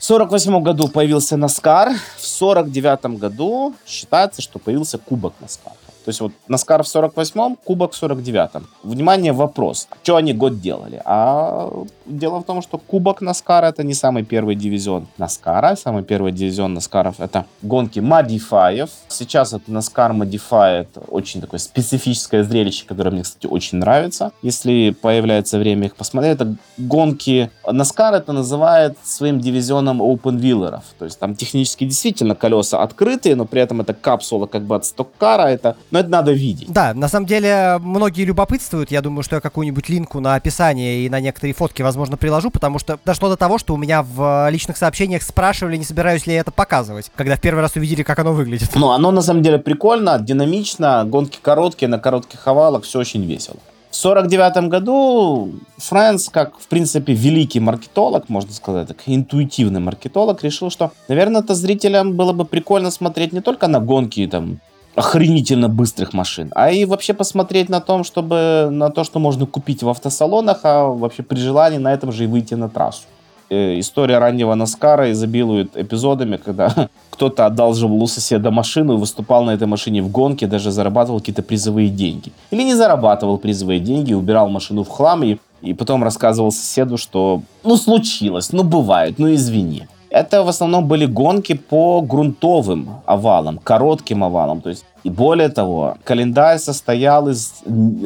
В 0.00 0.04
48 0.04 0.60
году 0.60 0.88
появился 0.88 1.36
Наскар, 1.36 1.92
в 2.16 2.26
49 2.26 3.16
году 3.16 3.76
считается, 3.86 4.42
что 4.42 4.58
появился 4.58 4.98
Кубок 4.98 5.34
Наскар. 5.40 5.74
То 6.06 6.10
есть 6.10 6.20
вот 6.20 6.32
Наскар 6.46 6.84
в 6.84 6.86
48-м, 6.86 7.56
Кубок 7.64 7.92
в 7.92 8.00
49-м. 8.00 8.68
Внимание, 8.84 9.32
вопрос. 9.32 9.88
Что 10.04 10.14
они 10.14 10.32
год 10.32 10.60
делали? 10.60 11.02
А 11.04 11.68
дело 12.06 12.38
в 12.38 12.44
том, 12.44 12.62
что 12.62 12.78
Кубок 12.78 13.22
Наскара 13.22 13.66
это 13.66 13.82
не 13.82 13.92
самый 13.92 14.22
первый 14.22 14.54
дивизион 14.54 15.08
Наскара. 15.18 15.74
Самый 15.74 16.04
первый 16.04 16.30
дивизион 16.30 16.74
Наскаров 16.74 17.18
это 17.18 17.44
гонки 17.60 17.98
модифаев. 17.98 18.88
Сейчас 19.08 19.52
это 19.52 19.72
Наскар 19.72 20.12
Modify 20.12 20.86
очень 21.08 21.40
такое 21.40 21.58
специфическое 21.58 22.44
зрелище, 22.44 22.86
которое 22.86 23.10
мне, 23.10 23.22
кстати, 23.24 23.48
очень 23.48 23.78
нравится. 23.78 24.30
Если 24.42 24.90
появляется 24.90 25.58
время 25.58 25.86
их 25.86 25.96
посмотреть, 25.96 26.36
это 26.36 26.54
гонки... 26.78 27.50
Наскар 27.68 28.14
это 28.14 28.32
называет 28.32 28.96
своим 29.02 29.40
дивизионом 29.40 30.00
open 30.00 30.38
wheelerов. 30.38 30.84
То 31.00 31.04
есть 31.04 31.18
там 31.18 31.34
технически 31.34 31.84
действительно 31.84 32.36
колеса 32.36 32.80
открытые, 32.80 33.34
но 33.34 33.44
при 33.44 33.60
этом 33.60 33.80
это 33.80 33.92
капсула 33.92 34.46
как 34.46 34.62
бы 34.62 34.76
от 34.76 34.84
стоккара. 34.84 35.48
Это 35.48 35.76
но 35.96 36.00
это 36.00 36.10
надо 36.10 36.32
видеть. 36.32 36.70
Да, 36.70 36.92
на 36.92 37.08
самом 37.08 37.24
деле, 37.26 37.78
многие 37.80 38.24
любопытствуют. 38.24 38.90
Я 38.90 39.00
думаю, 39.00 39.22
что 39.22 39.36
я 39.36 39.40
какую-нибудь 39.40 39.88
линку 39.88 40.20
на 40.20 40.34
описание 40.34 41.06
и 41.06 41.08
на 41.08 41.20
некоторые 41.20 41.54
фотки, 41.54 41.80
возможно, 41.80 42.18
приложу, 42.18 42.50
потому 42.50 42.78
что 42.78 42.98
дошло 43.06 43.30
до 43.30 43.36
того, 43.36 43.56
что 43.56 43.72
у 43.72 43.78
меня 43.78 44.02
в 44.02 44.50
личных 44.50 44.76
сообщениях 44.76 45.22
спрашивали, 45.22 45.78
не 45.78 45.84
собираюсь 45.84 46.26
ли 46.26 46.34
я 46.34 46.40
это 46.40 46.50
показывать, 46.50 47.10
когда 47.16 47.36
в 47.36 47.40
первый 47.40 47.60
раз 47.60 47.76
увидели, 47.76 48.02
как 48.02 48.18
оно 48.18 48.34
выглядит. 48.34 48.70
Ну, 48.74 48.90
оно 48.90 49.10
на 49.10 49.22
самом 49.22 49.42
деле 49.42 49.58
прикольно, 49.58 50.18
динамично, 50.18 51.02
гонки 51.06 51.38
короткие, 51.40 51.88
на 51.88 51.98
коротких 51.98 52.46
овалах, 52.46 52.84
все 52.84 52.98
очень 52.98 53.24
весело. 53.24 53.56
В 53.90 53.96
49 53.96 54.68
году 54.68 55.54
Фрэнс, 55.78 56.28
как, 56.28 56.58
в 56.58 56.66
принципе, 56.68 57.14
великий 57.14 57.60
маркетолог, 57.60 58.28
можно 58.28 58.52
сказать, 58.52 58.88
так, 58.88 58.98
интуитивный 59.06 59.80
маркетолог, 59.80 60.44
решил, 60.44 60.70
что, 60.70 60.92
наверное, 61.08 61.40
это 61.40 61.54
зрителям 61.54 62.12
было 62.12 62.34
бы 62.34 62.44
прикольно 62.44 62.90
смотреть 62.90 63.32
не 63.32 63.40
только 63.40 63.66
на 63.68 63.80
гонки 63.80 64.26
там 64.26 64.60
охренительно 64.96 65.68
быстрых 65.68 66.14
машин, 66.14 66.50
а 66.54 66.70
и 66.70 66.84
вообще 66.86 67.12
посмотреть 67.14 67.68
на 67.68 67.80
том, 67.80 68.02
чтобы 68.02 68.68
на 68.70 68.90
то, 68.90 69.04
что 69.04 69.18
можно 69.18 69.46
купить 69.46 69.82
в 69.82 69.88
автосалонах, 69.88 70.60
а 70.62 70.86
вообще 70.86 71.22
при 71.22 71.38
желании 71.38 71.78
на 71.78 71.92
этом 71.92 72.12
же 72.12 72.24
и 72.24 72.26
выйти 72.26 72.54
на 72.54 72.68
трассу. 72.68 73.02
Э, 73.48 73.78
история 73.78 74.18
раннего 74.18 74.54
Наскара 74.54 75.12
изобилует 75.12 75.76
эпизодами, 75.76 76.36
когда 76.36 76.88
кто-то 77.10 77.46
одалживал 77.46 78.02
у 78.02 78.06
соседа 78.06 78.50
машину 78.50 78.94
и 78.94 78.96
выступал 78.96 79.44
на 79.44 79.50
этой 79.50 79.68
машине 79.68 80.02
в 80.02 80.10
гонке, 80.10 80.46
даже 80.46 80.70
зарабатывал 80.70 81.20
какие-то 81.20 81.42
призовые 81.42 81.88
деньги. 81.88 82.32
Или 82.50 82.62
не 82.62 82.74
зарабатывал 82.74 83.38
призовые 83.38 83.80
деньги, 83.80 84.14
убирал 84.14 84.48
машину 84.48 84.82
в 84.82 84.88
хлам 84.88 85.22
и, 85.22 85.36
и 85.62 85.74
потом 85.74 86.02
рассказывал 86.02 86.50
соседу, 86.50 86.96
что 86.96 87.42
ну 87.62 87.76
случилось, 87.76 88.50
ну 88.52 88.64
бывает, 88.64 89.18
ну 89.18 89.32
извини. 89.32 89.86
Это 90.10 90.42
в 90.42 90.48
основном 90.48 90.86
были 90.86 91.06
гонки 91.06 91.54
по 91.54 92.00
грунтовым 92.00 93.00
овалам, 93.06 93.58
коротким 93.58 94.24
овалам. 94.24 94.60
То 94.60 94.70
есть, 94.70 94.84
и 95.04 95.10
более 95.10 95.48
того, 95.48 95.96
календарь 96.04 96.58
состоял 96.58 97.28
из 97.28 97.54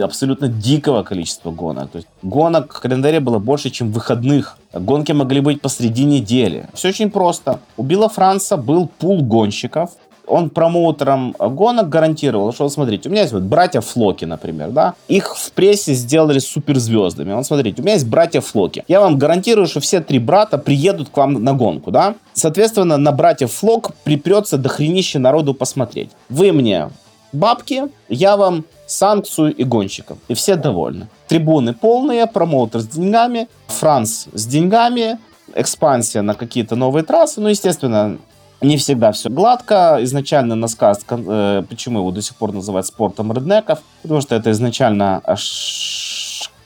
абсолютно 0.02 0.49
дикого 0.49 1.02
количества 1.02 1.50
гонок. 1.50 1.90
То 1.90 1.97
есть 1.97 2.09
гонок 2.23 2.73
в 2.73 2.80
календаре 2.80 3.21
было 3.21 3.38
больше, 3.38 3.71
чем 3.71 3.92
выходных. 3.92 4.59
Гонки 4.73 5.12
могли 5.12 5.40
быть 5.40 5.61
посреди 5.61 6.04
недели. 6.04 6.69
Все 6.75 6.88
очень 6.88 7.11
просто. 7.11 7.61
У 7.76 7.83
Билла 7.83 8.09
Франца 8.09 8.57
был 8.57 8.88
пул 8.99 9.23
гонщиков, 9.23 9.90
он 10.26 10.50
промоутером 10.50 11.34
гонок 11.38 11.88
гарантировал, 11.88 12.52
что, 12.52 12.68
смотрите, 12.68 13.08
у 13.08 13.12
меня 13.12 13.22
есть 13.22 13.32
вот 13.32 13.42
братья 13.42 13.80
Флоки, 13.80 14.24
например, 14.24 14.70
да, 14.70 14.94
их 15.08 15.36
в 15.36 15.52
прессе 15.52 15.94
сделали 15.94 16.38
суперзвездами. 16.38 17.32
Вот 17.32 17.46
смотрите, 17.46 17.80
у 17.80 17.84
меня 17.84 17.94
есть 17.94 18.06
братья 18.06 18.40
Флоки. 18.40 18.84
Я 18.88 19.00
вам 19.00 19.18
гарантирую, 19.18 19.66
что 19.66 19.80
все 19.80 20.00
три 20.00 20.18
брата 20.18 20.58
приедут 20.58 21.08
к 21.08 21.16
вам 21.16 21.42
на 21.42 21.52
гонку, 21.54 21.90
да. 21.90 22.14
Соответственно, 22.32 22.96
на 22.96 23.12
братьев 23.12 23.52
Флок 23.52 23.92
припрется 24.04 24.56
до 24.56 24.68
хренища 24.68 25.18
народу 25.18 25.54
посмотреть. 25.54 26.10
Вы 26.28 26.52
мне 26.52 26.90
бабки, 27.32 27.84
я 28.08 28.36
вам 28.36 28.64
санкцию 28.86 29.54
и 29.54 29.64
гонщиков. 29.64 30.18
И 30.28 30.34
все 30.34 30.56
довольны. 30.56 31.08
Трибуны 31.28 31.74
полные, 31.74 32.26
промоутер 32.26 32.80
с 32.80 32.88
деньгами, 32.88 33.48
Франц 33.68 34.26
с 34.32 34.46
деньгами, 34.46 35.18
экспансия 35.54 36.22
на 36.22 36.34
какие-то 36.34 36.76
новые 36.76 37.04
трассы. 37.04 37.40
Ну, 37.40 37.48
естественно, 37.48 38.18
не 38.60 38.76
всегда 38.76 39.12
все 39.12 39.30
гладко. 39.30 39.98
Изначально 40.02 40.54
Наскар, 40.54 40.96
э, 41.08 41.62
почему 41.68 42.00
его 42.00 42.10
до 42.10 42.22
сих 42.22 42.36
пор 42.36 42.52
называют 42.52 42.86
спортом 42.86 43.32
реднеков? 43.32 43.80
Потому 44.02 44.20
что 44.20 44.34
это 44.34 44.50
изначально 44.50 45.22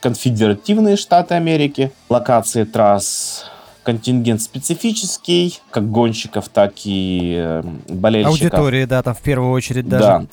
конфедеративные 0.00 0.96
штаты 0.96 1.34
Америки. 1.34 1.92
Локации 2.08 2.64
трасс 2.64 3.46
контингент 3.84 4.40
специфический, 4.40 5.60
как 5.70 5.90
гонщиков, 5.90 6.48
так 6.48 6.72
и 6.84 7.36
э, 7.38 7.62
болельщиков. 7.88 8.40
Аудитории, 8.42 8.84
да, 8.86 9.02
там 9.02 9.14
в 9.14 9.20
первую 9.20 9.52
очередь 9.52 9.88
даже. 9.88 10.04
Да. 10.04 10.24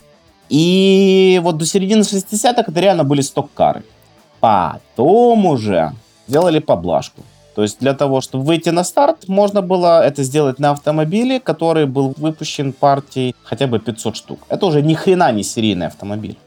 И 0.50 1.40
вот 1.44 1.58
до 1.58 1.66
середины 1.66 2.02
60-х 2.02 2.66
это 2.68 2.80
реально 2.80 3.04
были 3.04 3.22
сток-кары. 3.22 3.84
Потом 4.40 5.46
уже 5.46 5.94
сделали 6.28 6.60
поблажку. 6.60 7.22
То 7.56 7.64
есть 7.64 7.80
для 7.80 7.94
того, 7.94 8.22
чтобы 8.22 8.46
выйти 8.46 8.70
на 8.70 8.84
старт, 8.84 9.28
можно 9.28 9.62
было 9.62 10.04
это 10.04 10.24
сделать 10.24 10.60
на 10.60 10.72
автомобиле, 10.72 11.40
который 11.40 11.86
был 11.86 12.14
выпущен 12.18 12.74
партией 12.74 13.36
хотя 13.44 13.68
бы 13.68 13.80
500 13.80 14.16
штук. 14.16 14.40
Это 14.50 14.66
уже 14.66 14.82
ни 14.82 14.94
хрена 14.94 15.32
не 15.32 15.44
серийный 15.44 15.88
автомобиль 15.88 16.38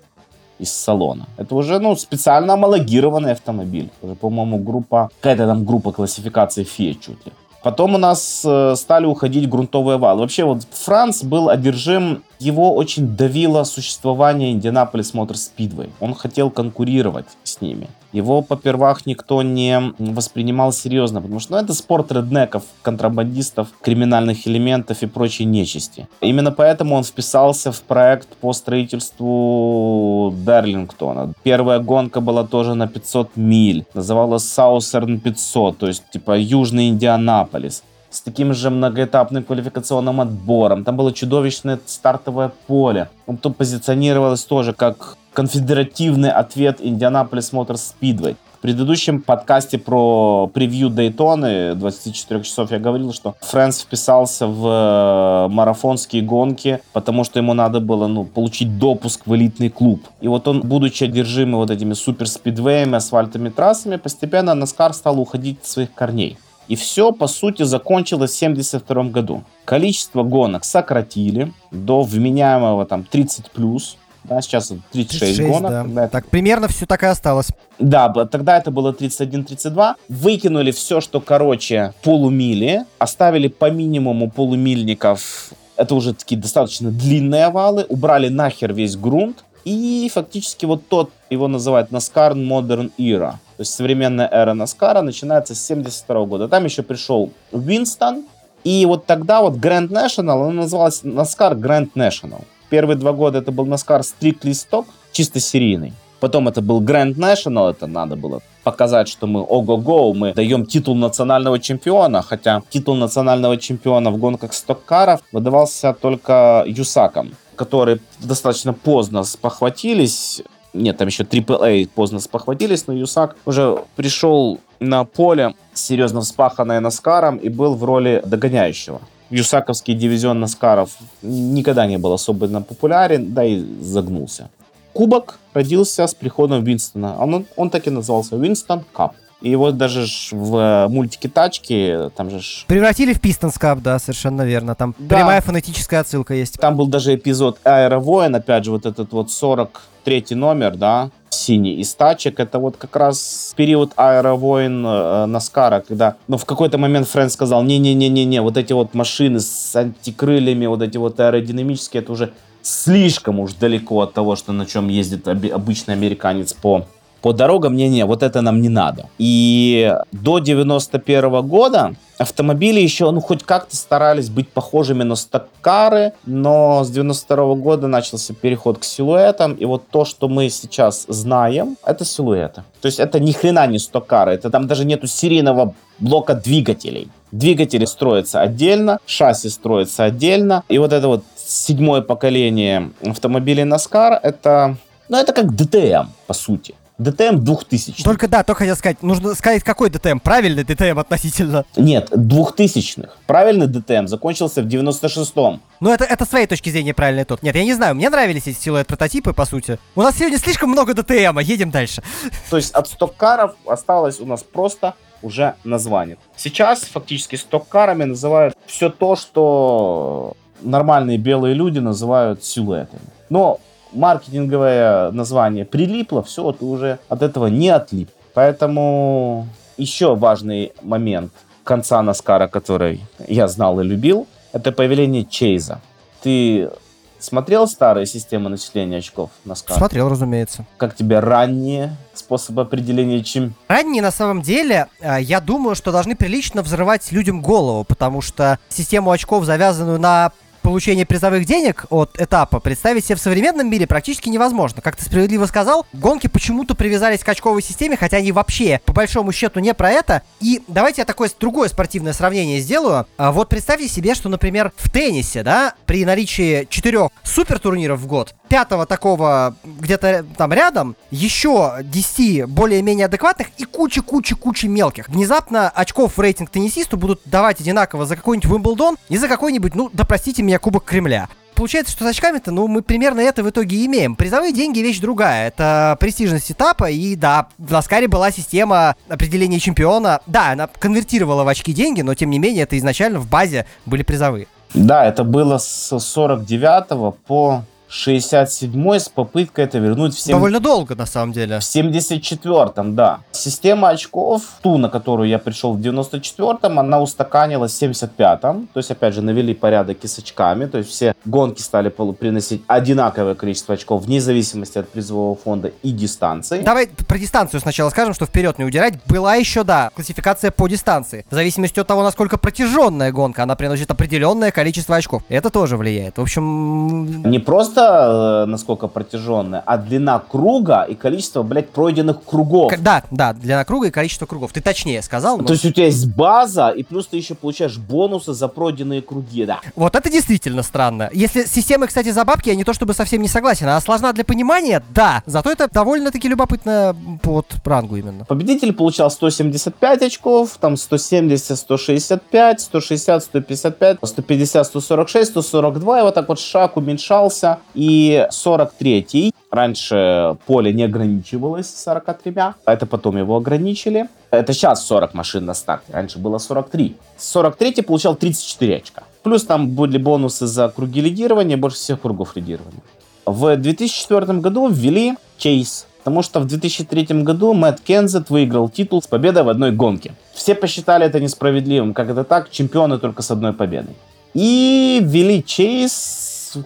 из 0.59 0.73
салона. 0.73 1.27
Это 1.37 1.55
уже, 1.55 1.79
ну, 1.79 1.97
специально 1.97 2.55
амалогированный 2.55 3.33
автомобиль. 3.33 3.91
Уже, 4.03 4.15
по-моему, 4.15 4.59
группа, 4.59 5.11
какая-то 5.21 5.47
там 5.47 5.65
группа 5.65 5.93
классификации 5.93 6.65
FIA 6.65 6.95
чуть 6.95 7.27
ли. 7.27 7.33
Потом 7.63 7.95
у 7.95 7.99
нас 7.99 8.43
э, 8.45 8.75
стали 8.77 9.07
уходить 9.07 9.49
грунтовые 9.49 9.97
валы. 9.97 10.21
Вообще 10.21 10.45
вот 10.45 10.67
Франц 10.71 11.25
был 11.25 11.49
одержим, 11.49 12.23
его 12.39 12.75
очень 12.75 13.17
давило 13.17 13.65
существование 13.65 14.53
Индианаполис 14.53 15.15
Мотор 15.15 15.37
Спидвей. 15.39 15.91
Он 15.99 16.15
хотел 16.15 16.51
конкурировать 16.51 17.27
с 17.43 17.63
ними 17.63 17.89
его 18.14 18.42
попервах 18.42 19.06
никто 19.06 19.42
не 19.42 19.92
воспринимал 19.99 20.73
серьезно, 20.73 21.21
потому 21.21 21.40
что 21.40 21.52
ну, 21.52 21.59
это 21.59 21.75
спорт 21.75 22.12
реднеков, 22.12 22.62
контрабандистов, 22.83 23.68
криминальных 23.83 24.47
элементов 24.47 25.02
и 25.02 25.06
прочей 25.06 25.44
нечисти. 25.44 26.09
Именно 26.21 26.52
поэтому 26.52 26.94
он 26.94 27.02
вписался 27.02 27.73
в 27.73 27.83
проект 27.83 28.28
по 28.40 28.52
строительству 28.52 30.33
Дерлингтона. 30.47 31.33
Первая 31.42 31.80
гонка 31.80 32.21
была 32.21 32.44
тоже 32.44 32.75
на 32.75 32.87
500 32.87 33.37
миль, 33.37 33.85
называлась 33.94 34.44
Саусерн 34.44 35.18
500, 35.21 35.78
то 35.78 35.87
есть 35.88 36.04
типа 36.12 36.38
Южный 36.38 36.88
Индианаполис 36.88 37.83
с 38.14 38.21
таким 38.21 38.54
же 38.54 38.71
многоэтапным 38.71 39.42
квалификационным 39.42 40.21
отбором. 40.21 40.85
Там 40.85 40.97
было 40.97 41.12
чудовищное 41.12 41.80
стартовое 41.85 42.52
поле. 42.66 43.09
Он 43.26 43.37
тут 43.37 43.56
позиционировалось 43.56 44.44
тоже 44.44 44.73
как 44.73 45.16
конфедеративный 45.33 46.30
ответ 46.30 46.78
Индианаполис 46.80 47.52
Мотор 47.52 47.76
Спидвей. 47.76 48.37
В 48.56 48.61
предыдущем 48.64 49.21
подкасте 49.21 49.78
про 49.78 50.47
превью 50.47 50.88
Дейтоны 50.88 51.75
24 51.75 52.42
часов 52.44 52.71
я 52.71 52.78
говорил, 52.78 53.12
что 53.12 53.35
Фрэнс 53.40 53.80
вписался 53.80 54.47
в 54.47 54.66
э, 54.66 55.52
марафонские 55.52 56.23
гонки, 56.23 56.80
потому 56.94 57.25
что 57.25 57.40
ему 57.40 57.52
надо 57.52 57.80
было 57.80 58.06
ну, 58.06 58.25
получить 58.25 58.78
допуск 58.78 59.26
в 59.26 59.35
элитный 59.35 59.68
клуб. 59.68 60.06
И 60.23 60.28
вот 60.28 60.49
он, 60.49 60.61
будучи 60.61 61.04
одержимый 61.04 61.56
вот 61.56 61.71
этими 61.71 61.92
суперспидвеями, 61.92 62.94
асфальтовыми 62.94 63.50
трассами, 63.50 63.97
постепенно 63.97 64.54
Наскар 64.54 64.94
стал 64.94 65.21
уходить 65.21 65.59
от 65.61 65.66
своих 65.66 65.92
корней. 65.92 66.38
И 66.68 66.76
все, 66.76 67.12
по 67.12 67.26
сути, 67.26 67.62
закончилось 67.62 68.33
в 68.33 68.42
1972 68.42 69.04
году. 69.04 69.44
Количество 69.64 70.23
гонок 70.23 70.64
сократили 70.64 71.52
до 71.71 72.02
вменяемого 72.02 72.87
там 72.87 73.04
30 73.04 73.50
плюс. 73.50 73.97
Да, 74.25 74.40
сейчас 74.40 74.68
36, 74.92 75.18
36 75.18 75.40
гонок. 75.40 75.71
Да. 75.71 75.83
Тогда 75.83 76.09
так, 76.09 76.26
примерно 76.26 76.68
все 76.68 76.87
так 76.87 77.02
и 77.02 77.06
осталось. 77.06 77.49
Да, 77.78 78.09
тогда 78.09 78.56
это 78.56 78.71
было 78.71 78.92
31-32. 78.92 79.97
Выкинули 80.09 80.71
все, 80.71 81.02
что 81.02 81.21
короче 81.21 81.92
полумили. 82.02 82.85
Оставили 82.99 83.49
по 83.49 83.71
минимуму 83.71 84.30
полумильников. 84.30 85.52
Это 85.76 85.94
уже 85.94 86.14
такие 86.14 86.40
достаточно 86.40 86.90
длинные 86.90 87.44
овалы. 87.47 87.85
Убрали 87.88 88.28
нахер 88.28 88.73
весь 88.73 88.97
грунт. 88.97 89.44
И 89.64 90.11
фактически 90.12 90.66
вот 90.66 90.88
тот, 90.88 91.11
его 91.30 91.49
называют 91.49 91.90
NASCAR 91.90 92.35
Modern 92.35 92.90
Era. 92.99 93.35
То 93.57 93.61
есть 93.61 93.73
современная 93.73 94.29
эра 94.31 94.53
NASCAR 94.53 95.01
начинается 95.03 95.55
с 95.55 95.65
72 95.67 96.25
года. 96.25 96.49
Там 96.49 96.65
еще 96.65 96.83
пришел 96.83 97.31
Винстон. 97.53 98.25
И 98.65 98.85
вот 98.87 99.07
тогда 99.07 99.43
вот 99.43 99.55
Grand 99.55 99.89
National, 99.89 100.43
она 100.43 100.63
называлась 100.63 101.03
NASCAR 101.05 101.55
Grand 101.55 101.91
National. 101.95 102.43
Первые 102.71 102.97
два 102.97 103.13
года 103.13 103.39
это 103.39 103.53
был 103.53 103.67
NASCAR 103.67 104.01
Strictly 104.01 104.53
Stock, 104.53 104.87
чисто 105.13 105.39
серийный. 105.39 105.93
Потом 106.19 106.49
это 106.49 106.63
был 106.63 106.83
Grand 106.83 107.15
National, 107.15 107.71
это 107.71 107.87
надо 107.87 108.17
было 108.17 108.41
показать, 108.65 109.09
что 109.09 109.27
мы 109.27 109.43
ого-го, 109.43 110.15
мы 110.15 110.33
даем 110.33 110.65
титул 110.65 110.95
национального 110.95 111.59
чемпиона, 111.59 112.23
хотя 112.23 112.63
титул 112.71 112.97
национального 112.97 113.59
чемпиона 113.59 114.11
в 114.11 114.17
гонках 114.17 114.55
стоккаров 114.55 115.21
выдавался 115.33 115.93
только 115.93 116.65
Юсакам, 116.67 117.33
которые 117.57 117.99
достаточно 118.21 118.73
поздно 118.73 119.23
спохватились 119.25 120.43
нет, 120.75 120.97
там 120.97 121.09
еще 121.09 121.23
AAA 121.23 121.88
поздно 121.95 122.21
спохватились, 122.21 122.87
но 122.87 122.93
Юсак 122.93 123.37
уже 123.47 123.78
пришел 123.97 124.59
на 124.81 125.04
поле, 125.04 125.54
серьезно 125.73 126.21
вспаханное 126.21 126.81
Наскаром, 126.81 127.37
и 127.37 127.49
был 127.49 127.75
в 127.75 127.85
роли 127.85 128.23
догоняющего. 128.26 129.00
Юсаковский 129.31 129.95
дивизион 129.95 130.40
Наскаров 130.40 130.90
никогда 131.23 131.87
не 131.87 131.99
был 131.99 132.12
особенно 132.12 132.61
популярен, 132.62 133.33
да 133.33 133.45
и 133.45 133.64
загнулся. 133.81 134.50
Кубок 134.93 135.38
родился 135.54 136.07
с 136.07 136.14
приходом 136.14 136.62
Винстона. 136.62 137.16
Он, 137.19 137.47
он 137.57 137.71
так 137.71 137.87
и 137.87 137.90
назывался 137.90 138.37
Винстон 138.37 138.85
Кап. 138.93 139.14
И 139.45 139.51
его 139.51 139.73
даже 139.73 140.07
в 140.31 140.57
э, 140.57 140.89
мультике 140.89 141.29
«Тачки», 141.29 142.11
там 142.17 142.31
же 142.31 142.41
Превратили 142.67 143.13
в 143.13 143.21
Pistons 143.21 143.61
Cup, 143.61 143.83
да, 143.83 143.99
совершенно 143.99 144.41
верно. 144.41 144.75
Там 144.75 144.95
Да. 144.99 145.17
прямая 145.17 145.43
фонетическая 145.43 146.01
отсылка 146.01 146.33
есть. 146.33 146.59
Там 146.59 146.77
был 146.77 146.87
даже 146.87 147.15
эпизод 147.15 147.59
Аэровоин, 147.63 148.35
опять 148.35 148.65
же, 148.65 148.71
вот 148.71 148.87
этот 148.87 149.13
вот 149.13 149.31
43 149.31 150.29
номер, 150.31 150.77
да, 150.77 151.11
синий 151.29 151.75
из 151.75 151.95
тачек. 151.95 152.41
Это 152.41 152.59
вот 152.59 152.79
как 152.79 152.97
раз 152.97 153.53
период 153.55 153.93
Аэровоин 153.97 154.83
э, 154.87 155.27
Наскара, 155.27 155.85
когда, 155.87 156.17
ну, 156.27 156.39
в 156.39 156.47
какой-то 156.47 156.79
момент 156.79 157.07
Фрэнк 157.09 157.31
сказал, 157.31 157.63
не-не-не-не-не, 157.65 158.41
вот 158.41 158.57
эти 158.57 158.73
вот 158.73 158.95
машины 158.95 159.41
с 159.41 159.77
антикрыльями, 159.77 160.65
вот 160.65 160.81
эти 160.81 160.97
вот 160.97 161.21
аэродинамические, 161.21 162.03
это 162.03 162.13
уже 162.13 162.33
слишком 162.63 163.41
уж 163.41 163.53
далеко 163.53 164.01
от 164.01 164.15
того, 164.15 164.37
что 164.37 164.53
на 164.53 164.65
чем 164.65 164.89
ездит 164.89 165.29
обычный 165.29 165.93
американец 165.93 166.55
по 166.55 166.87
по 167.25 167.33
дорогам, 167.33 167.75
не-не, 167.75 168.04
вот 168.04 168.23
это 168.23 168.43
нам 168.43 168.61
не 168.61 168.69
надо. 168.69 169.07
И 169.16 169.97
до 170.12 170.40
91 170.40 171.49
года 171.49 171.95
автомобили 172.19 172.81
еще, 172.81 173.11
ну, 173.11 173.23
хоть 173.23 173.43
как-то 173.43 173.76
старались 173.76 174.28
быть 174.28 174.50
похожими 174.50 175.04
на 175.04 175.16
стаккары, 175.16 176.12
но 176.26 176.85
с 176.85 176.90
92 176.90 177.54
года 177.54 177.88
начался 177.88 178.35
переход 178.35 178.76
к 178.76 178.85
силуэтам, 178.85 179.54
и 179.54 179.64
вот 179.64 179.88
то, 179.90 180.04
что 180.04 180.28
мы 180.28 180.50
сейчас 180.50 181.07
знаем, 181.09 181.78
это 181.87 182.04
силуэты. 182.04 182.62
То 182.83 182.88
есть 182.88 183.00
это 183.00 183.19
ни 183.19 183.33
хрена 183.33 183.66
не 183.69 183.78
стаккары, 183.78 184.33
это 184.33 184.50
там 184.50 184.66
даже 184.66 184.85
нету 184.85 185.07
серийного 185.07 185.73
блока 186.00 186.35
двигателей. 186.35 187.09
Двигатели 187.33 187.87
строятся 187.87 188.43
отдельно, 188.43 188.99
шасси 189.07 189.49
строятся 189.49 190.04
отдельно, 190.04 190.62
и 190.69 190.76
вот 190.76 190.93
это 190.93 191.09
вот 191.09 191.25
седьмое 191.37 192.02
поколение 192.02 192.90
автомобилей 193.00 193.64
Наскар, 193.64 194.21
это, 194.23 194.76
ну, 195.09 195.16
это 195.16 195.33
как 195.33 195.54
ДТМ, 195.57 196.11
по 196.26 196.35
сути. 196.35 196.75
ДТМ 196.99 197.39
2000 197.41 198.05
Только 198.05 198.29
да, 198.29 198.45
только 198.45 198.61
хотел 198.61 198.77
сказать, 198.77 199.03
нужно 199.03 199.35
сказать, 199.35 199.65
какой 199.65 199.91
ДТМ, 199.91 200.19
правильный 200.19 200.63
ДТМ 200.63 201.01
относительно. 201.01 201.65
Нет, 201.77 202.11
2000-х. 202.13 203.15
Правильный 203.27 203.67
ДТМ 203.67 204.07
закончился 204.07 204.63
в 204.63 204.67
96-м. 204.67 205.61
Ну, 205.81 205.93
это, 205.93 206.05
это 206.05 206.25
с 206.25 206.29
твоей 206.29 206.47
точки 206.47 206.71
зрения 206.71 206.95
правильный 206.95 207.25
тот. 207.25 207.43
Нет, 207.43 207.57
я 207.57 207.65
не 207.65 207.75
знаю, 207.75 207.97
мне 207.97 208.09
нравились 208.11 208.47
эти 208.47 208.59
силуэт-прототипы, 208.59 209.33
по 209.33 209.45
сути. 209.45 209.79
У 209.97 210.03
нас 210.03 210.17
сегодня 210.17 210.39
слишком 210.39 210.71
много 210.71 210.95
ДТМа, 210.95 211.43
едем 211.43 211.71
дальше. 211.71 212.03
То 212.49 212.57
есть 212.57 212.73
от 212.73 212.87
стоккаров 212.87 213.55
осталось 213.67 214.21
у 214.21 214.27
нас 214.27 214.45
просто 214.45 214.95
уже 215.21 215.55
название. 215.65 216.17
Сейчас 216.37 216.83
фактически 216.85 217.35
стоккарами 217.35 218.05
называют 218.05 218.55
все 218.67 218.89
то, 218.89 219.17
что 219.17 220.37
нормальные 220.61 221.19
белые 221.19 221.55
люди 221.55 221.81
называют 221.81 222.45
силуэтами. 222.45 223.03
Но 223.31 223.59
маркетинговое 223.95 225.11
название 225.13 225.65
прилипло, 225.65 226.23
все, 226.23 226.53
ты 226.53 226.65
уже 226.65 226.99
от 227.09 227.23
этого 227.23 227.47
не 227.47 227.71
отлип. 227.71 228.11
Поэтому 228.35 229.49
еще 229.77 230.15
важный 230.15 230.73
момент 230.83 231.33
конца 231.63 232.03
Наскара, 232.03 232.49
который 232.49 233.01
я 233.27 233.49
знал 233.49 233.81
и 233.81 233.85
любил, 233.85 234.27
это 234.53 234.73
появление 234.73 235.25
Чейза. 235.25 235.81
Ты 236.23 236.71
смотрел 237.19 237.67
старые 237.67 238.07
системы 238.07 238.51
начисления 238.51 238.99
очков 238.99 239.31
Наскара? 239.45 239.79
Смотрел, 239.79 240.09
разумеется. 240.09 240.67
Как 240.77 240.95
тебе 240.95 241.21
ранние 241.21 241.97
способы 242.13 242.63
определения 242.63 243.23
чем? 243.23 243.55
Ранние, 243.69 244.03
на 244.03 244.11
самом 244.11 244.43
деле, 244.43 244.87
э, 245.01 245.21
я 245.21 245.41
думаю, 245.41 245.75
что 245.75 245.91
должны 245.91 246.15
прилично 246.15 246.63
взрывать 246.63 247.11
людям 247.13 247.41
голову, 247.41 247.85
потому 247.85 248.21
что 248.21 248.59
систему 248.69 249.11
очков, 249.11 249.45
завязанную 249.45 249.99
на 249.99 250.33
получение 250.64 251.04
призовых 251.04 251.44
денег 251.44 251.85
от 251.90 252.18
этапа 252.18 252.59
представить 252.59 253.04
себе 253.04 253.16
в 253.16 253.21
современном 253.21 253.71
мире 253.71 253.87
практически 253.87 254.30
невозможно. 254.30 254.80
Как 254.80 254.97
ты 254.97 255.04
справедливо 255.04 255.44
сказал, 255.44 255.87
гонки 255.92 256.26
почему-то 256.26 256.75
привязались 256.75 257.21
к 257.21 257.28
очковой 257.28 257.62
системе, 257.62 257.97
хотя 257.97 258.16
они 258.16 258.33
вообще, 258.33 258.80
по 258.87 258.94
большому 258.94 259.30
счету, 259.30 259.61
не 259.61 259.75
про 259.75 259.90
это. 259.90 260.23
И 260.40 260.62
давайте 260.66 261.02
я 261.02 261.04
такое 261.04 261.30
другое 261.38 261.68
спортивное 261.68 262.14
сравнение 262.14 262.61
сделаю. 262.61 263.06
А 263.18 263.30
вот 263.30 263.50
представьте 263.50 263.88
себе, 263.88 264.14
что, 264.14 264.30
например, 264.30 264.73
в 264.76 264.90
теннисе, 264.90 265.42
да, 265.42 265.75
при 265.85 266.05
наличии 266.07 266.66
четырех 266.70 267.11
супертурниров 267.22 268.00
в 268.00 268.07
год, 268.07 268.35
пятого 268.55 268.87
такого 268.87 269.57
где-то 269.64 270.25
там 270.37 270.53
рядом, 270.53 270.95
еще 271.11 271.79
10 271.83 272.45
более-менее 272.45 273.07
адекватных 273.07 273.49
и 273.59 273.64
куча-куча-куча 273.64 274.69
мелких. 274.69 275.09
Внезапно 275.09 275.69
очков 275.71 276.17
в 276.17 276.21
рейтинг 276.21 276.51
теннисисту 276.51 276.97
будут 276.97 277.21
давать 277.25 277.61
одинаково 277.61 278.07
за 278.07 278.14
какой-нибудь 278.14 278.49
Уимблдон 278.49 278.97
и 279.09 279.17
за 279.17 279.27
какой-нибудь, 279.27 279.75
ну, 279.75 279.90
да 279.93 280.05
простите 280.05 280.45
меня, 280.45 280.61
Кубок 280.61 280.85
Кремля. 280.85 281.29
Получается, 281.57 281.90
что 281.90 282.05
с 282.05 282.07
очками-то, 282.07 282.53
ну, 282.53 282.69
мы 282.69 282.83
примерно 282.83 283.19
это 283.19 283.43
в 283.43 283.51
итоге 283.51 283.85
имеем. 283.87 284.14
Призовые 284.14 284.53
деньги 284.53 284.79
вещь 284.79 285.01
другая. 285.01 285.49
Это 285.49 285.97
престижность 285.99 286.53
этапа, 286.53 286.88
и 286.88 287.17
да, 287.17 287.49
в 287.59 287.73
Наскаре 287.73 288.07
была 288.07 288.31
система 288.31 288.95
определения 289.09 289.59
чемпиона. 289.59 290.21
Да, 290.29 290.51
она 290.53 290.69
конвертировала 290.69 291.43
в 291.43 291.49
очки 291.49 291.73
деньги, 291.73 292.03
но 292.03 292.14
тем 292.14 292.31
не 292.31 292.38
менее, 292.38 292.62
это 292.62 292.79
изначально 292.79 293.19
в 293.19 293.29
базе 293.29 293.67
были 293.85 294.05
призовые. 294.05 294.47
Да, 294.75 295.05
это 295.05 295.25
было 295.25 295.59
с 295.59 295.99
49 295.99 297.17
по 297.27 297.64
67 297.94 298.98
с 298.98 299.09
попыткой 299.09 299.66
это 299.66 299.78
вернуть 299.78 300.14
в, 300.14 300.20
сем- 300.20 300.33
Довольно 300.35 300.59
долго, 300.59 300.96
на 300.96 301.07
самом 301.07 301.33
деле. 301.33 301.61
в 301.61 301.62
74-м, 301.62 302.96
да. 302.96 303.20
Система 303.30 303.90
очков, 303.90 304.42
ту, 304.62 304.78
на 304.78 304.88
которую 304.88 305.28
я 305.28 305.38
пришел 305.38 305.74
в 305.74 305.80
94-м, 305.80 306.78
она 306.80 307.00
устаканилась 307.00 307.72
в 307.72 307.83
75-м. 307.83 308.68
То 308.72 308.78
есть, 308.78 308.90
опять 308.90 309.14
же, 309.14 309.22
навели 309.22 309.54
порядок 309.54 309.98
и 310.02 310.09
с 310.09 310.18
очками. 310.18 310.66
То 310.66 310.78
есть, 310.78 310.90
все 310.90 311.14
гонки 311.24 311.62
стали 311.62 311.88
приносить 311.88 312.62
одинаковое 312.66 313.37
количество 313.37 313.74
очков 313.74 314.02
вне 314.02 314.20
зависимости 314.20 314.76
от 314.78 314.88
призового 314.88 315.37
фонда 315.37 315.70
и 315.85 315.92
дистанции. 315.92 316.62
Давай 316.62 316.88
про 316.88 317.18
дистанцию 317.18 317.61
сначала 317.61 317.90
скажем, 317.90 318.12
что 318.12 318.26
вперед 318.26 318.59
не 318.59 318.64
удирать. 318.64 318.94
Была 319.07 319.37
еще, 319.37 319.62
да, 319.62 319.90
классификация 319.94 320.50
по 320.50 320.66
дистанции. 320.66 321.24
В 321.30 321.35
зависимости 321.35 321.78
от 321.78 321.87
того, 321.87 322.02
насколько 322.02 322.38
протяженная 322.38 323.12
гонка, 323.12 323.44
она 323.44 323.54
приносит 323.54 323.90
определенное 323.92 324.50
количество 324.50 324.96
очков. 324.96 325.22
Это 325.28 325.48
тоже 325.50 325.76
влияет. 325.76 326.18
В 326.18 326.22
общем, 326.22 327.22
Не 327.30 327.38
просто 327.38 327.84
э, 327.85 328.44
насколько 328.47 328.88
протяженная, 328.88 329.62
а 329.64 329.77
длина 329.79 330.18
круга 330.18 330.83
и 330.83 330.94
количество, 330.94 331.42
блядь, 331.42 331.70
пройденных 331.70 332.23
кругов. 332.25 332.73
к- 332.73 332.79
да, 332.79 333.03
да, 333.11 333.33
длина 333.33 333.64
круга 333.64 333.88
и 333.88 333.90
количество 333.90 334.27
кругов. 334.27 334.53
Ты 334.53 334.61
точнее 334.61 335.03
сказал, 335.03 335.38
но 335.38 335.44
То 335.44 335.53
есть 335.53 335.64
у 335.64 335.73
тебя 335.73 335.87
есть 335.87 336.07
база, 336.14 336.68
и 336.70 336.83
плюс 336.83 337.07
ты 337.07 337.16
еще 337.16 337.35
получаешь 337.35 337.79
бонусы 337.79 338.33
за 338.33 338.49
пройденные 338.49 339.03
круги, 339.03 339.44
да. 339.44 339.61
вот 339.77 339.94
это 339.97 340.11
действительно 340.11 340.62
странно. 340.62 341.11
Если 341.12 341.44
с 341.44 341.53
системой, 341.53 341.88
кстати, 341.88 342.11
за 342.11 342.25
бабки, 342.25 342.49
я 342.49 342.55
не 342.55 342.64
то 342.64 342.73
чтобы 342.73 342.94
совсем 342.94 343.23
не 343.23 343.29
согласен, 343.29 343.66
она 343.66 343.81
сложна 343.81 344.12
для 344.12 344.25
понимания, 344.25 344.83
да, 344.90 345.23
зато 345.27 345.51
это 345.51 345.68
довольно-таки 345.73 346.29
любопытно 346.29 346.97
под 347.23 347.47
рангу 347.64 347.97
именно. 347.97 348.25
Победитель 348.25 348.73
получал 348.73 349.11
175 349.11 350.03
очков, 350.03 350.57
там 350.61 350.77
170, 350.77 351.59
165, 351.59 352.61
160, 352.61 353.23
155, 353.25 353.99
150, 354.03 354.66
146, 354.66 355.31
142, 355.31 356.01
и 356.01 356.03
вот 356.03 356.14
так 356.14 356.29
вот 356.29 356.38
шаг 356.40 356.77
уменьшался. 356.77 357.59
И 357.75 358.27
43-й, 358.31 359.33
раньше 359.51 360.37
поле 360.47 360.73
не 360.73 360.85
ограничивалось 360.85 361.75
43, 361.75 362.35
а 362.37 362.55
это 362.67 362.87
потом 362.87 363.17
его 363.17 363.37
ограничили. 363.37 364.09
Это 364.31 364.53
сейчас 364.53 364.87
40 364.87 365.15
машин 365.15 365.45
на 365.45 365.55
старте, 365.55 365.93
раньше 365.93 366.19
было 366.19 366.39
43. 366.39 366.97
43-й 367.19 367.83
получал 367.83 368.15
34 368.15 368.77
очка. 368.77 369.03
Плюс 369.23 369.45
там 369.45 369.71
были 369.71 369.99
бонусы 369.99 370.47
за 370.47 370.69
круги 370.69 371.01
лидирования, 371.01 371.57
больше 371.57 371.79
всех 371.79 372.01
кругов 372.01 372.37
лидирования. 372.37 372.83
В 373.27 373.57
2004 373.57 374.39
году 374.41 374.69
ввели 374.69 375.15
чейз, 375.39 375.87
потому 375.99 376.23
что 376.23 376.41
в 376.41 376.47
2003 376.47 377.23
году 377.23 377.55
Мэтт 377.55 377.81
Кензет 377.81 378.29
выиграл 378.31 378.69
титул 378.69 379.03
с 379.03 379.07
победой 379.07 379.43
в 379.43 379.49
одной 379.49 379.73
гонке. 379.73 380.13
Все 380.35 380.55
посчитали 380.55 381.07
это 381.07 381.21
несправедливым. 381.21 381.95
Как 381.95 382.11
это 382.11 382.23
так? 382.25 382.51
Чемпионы 382.51 382.99
только 382.99 383.23
с 383.23 383.31
одной 383.31 383.53
победой. 383.53 383.97
И 384.35 385.01
ввели 385.01 385.43
чейз, 385.43 385.93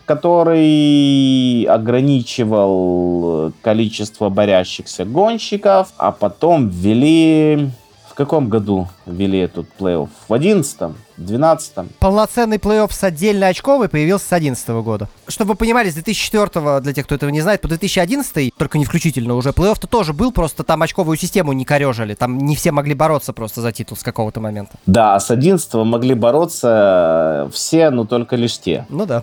который 0.04 1.62
ограничивал 1.64 3.52
количество 3.62 4.28
борящихся 4.28 5.04
гонщиков, 5.04 5.88
а 5.96 6.12
потом 6.12 6.68
ввели... 6.68 7.70
В 8.08 8.14
каком 8.18 8.48
году 8.48 8.88
ввели 9.06 9.38
этот 9.38 9.66
плей-офф? 9.78 10.08
В 10.26 10.32
11 10.34 10.90
12 11.18 11.72
Полноценный 12.00 12.56
плей-офф 12.56 12.92
с 12.92 13.04
отдельно 13.04 13.46
очковой 13.46 13.88
появился 13.88 14.24
с 14.24 14.28
2011 14.30 14.68
года. 14.84 15.08
Чтобы 15.28 15.50
вы 15.50 15.56
понимали, 15.56 15.88
с 15.88 15.94
2004, 15.94 16.80
для 16.80 16.92
тех, 16.92 17.06
кто 17.06 17.14
этого 17.14 17.30
не 17.30 17.40
знает, 17.40 17.60
по 17.60 17.68
2011, 17.68 18.52
только 18.56 18.78
не 18.78 18.84
включительно 18.84 19.34
уже, 19.34 19.50
плей-офф-то 19.50 19.86
тоже 19.86 20.12
был, 20.14 20.32
просто 20.32 20.64
там 20.64 20.82
очковую 20.82 21.16
систему 21.16 21.52
не 21.52 21.64
корежили. 21.64 22.14
Там 22.14 22.38
не 22.38 22.56
все 22.56 22.72
могли 22.72 22.94
бороться 22.94 23.32
просто 23.32 23.60
за 23.60 23.70
титул 23.70 23.96
с 23.96 24.02
какого-то 24.02 24.40
момента. 24.40 24.72
Да, 24.86 25.18
с 25.20 25.30
11 25.30 25.72
могли 25.74 26.14
бороться 26.14 27.48
все, 27.52 27.90
но 27.90 28.04
только 28.04 28.34
лишь 28.34 28.58
те. 28.58 28.84
Ну 28.88 29.06
да. 29.06 29.22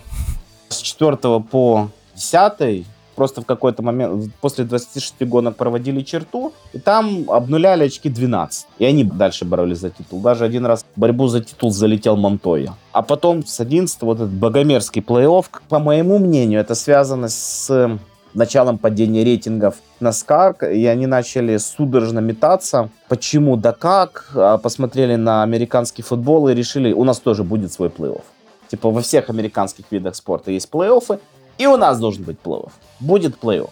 С 0.75 0.81
4 0.81 1.39
по 1.39 1.89
10 2.15 2.85
просто 3.15 3.41
в 3.41 3.45
какой-то 3.45 3.81
момент, 3.81 4.29
после 4.41 4.65
26 4.65 5.21
гонок 5.21 5.55
проводили 5.55 6.01
черту, 6.01 6.51
и 6.73 6.79
там 6.79 7.31
обнуляли 7.31 7.85
очки 7.85 8.09
12. 8.09 8.67
И 8.79 8.83
они 8.83 9.05
дальше 9.05 9.45
боролись 9.45 9.79
за 9.79 9.89
титул. 9.89 10.19
Даже 10.19 10.43
один 10.43 10.65
раз 10.65 10.83
в 10.83 10.99
борьбу 10.99 11.27
за 11.27 11.39
титул 11.39 11.71
залетел 11.71 12.17
Монтойя. 12.17 12.73
А 12.91 13.01
потом 13.01 13.45
с 13.45 13.61
11 13.61 14.01
вот 14.01 14.17
этот 14.17 14.31
богомерзкий 14.31 15.01
плей-офф, 15.01 15.45
по 15.69 15.79
моему 15.79 16.19
мнению, 16.19 16.59
это 16.59 16.75
связано 16.75 17.29
с 17.29 17.97
началом 18.33 18.77
падения 18.77 19.23
рейтингов 19.23 19.75
NASCAR, 20.01 20.73
и 20.73 20.85
они 20.88 21.07
начали 21.07 21.55
судорожно 21.55 22.19
метаться. 22.19 22.89
Почему, 23.07 23.55
да 23.55 23.71
как? 23.71 24.29
А 24.35 24.57
посмотрели 24.57 25.15
на 25.15 25.41
американский 25.43 26.01
футбол 26.01 26.49
и 26.49 26.53
решили, 26.53 26.91
у 26.91 27.05
нас 27.05 27.19
тоже 27.19 27.45
будет 27.45 27.71
свой 27.71 27.88
плей-офф. 27.88 28.23
Типа 28.75 28.89
во 28.89 29.01
всех 29.01 29.29
американских 29.29 29.85
видах 29.89 30.17
спорта 30.17 30.51
есть 30.51 30.69
плей-оффы, 30.69 31.21
и 31.57 31.65
у 31.65 31.77
нас 31.77 31.97
должен 31.97 32.23
быть 32.23 32.35
плей-офф. 32.43 32.71
Будет 32.99 33.38
плей-офф. 33.41 33.69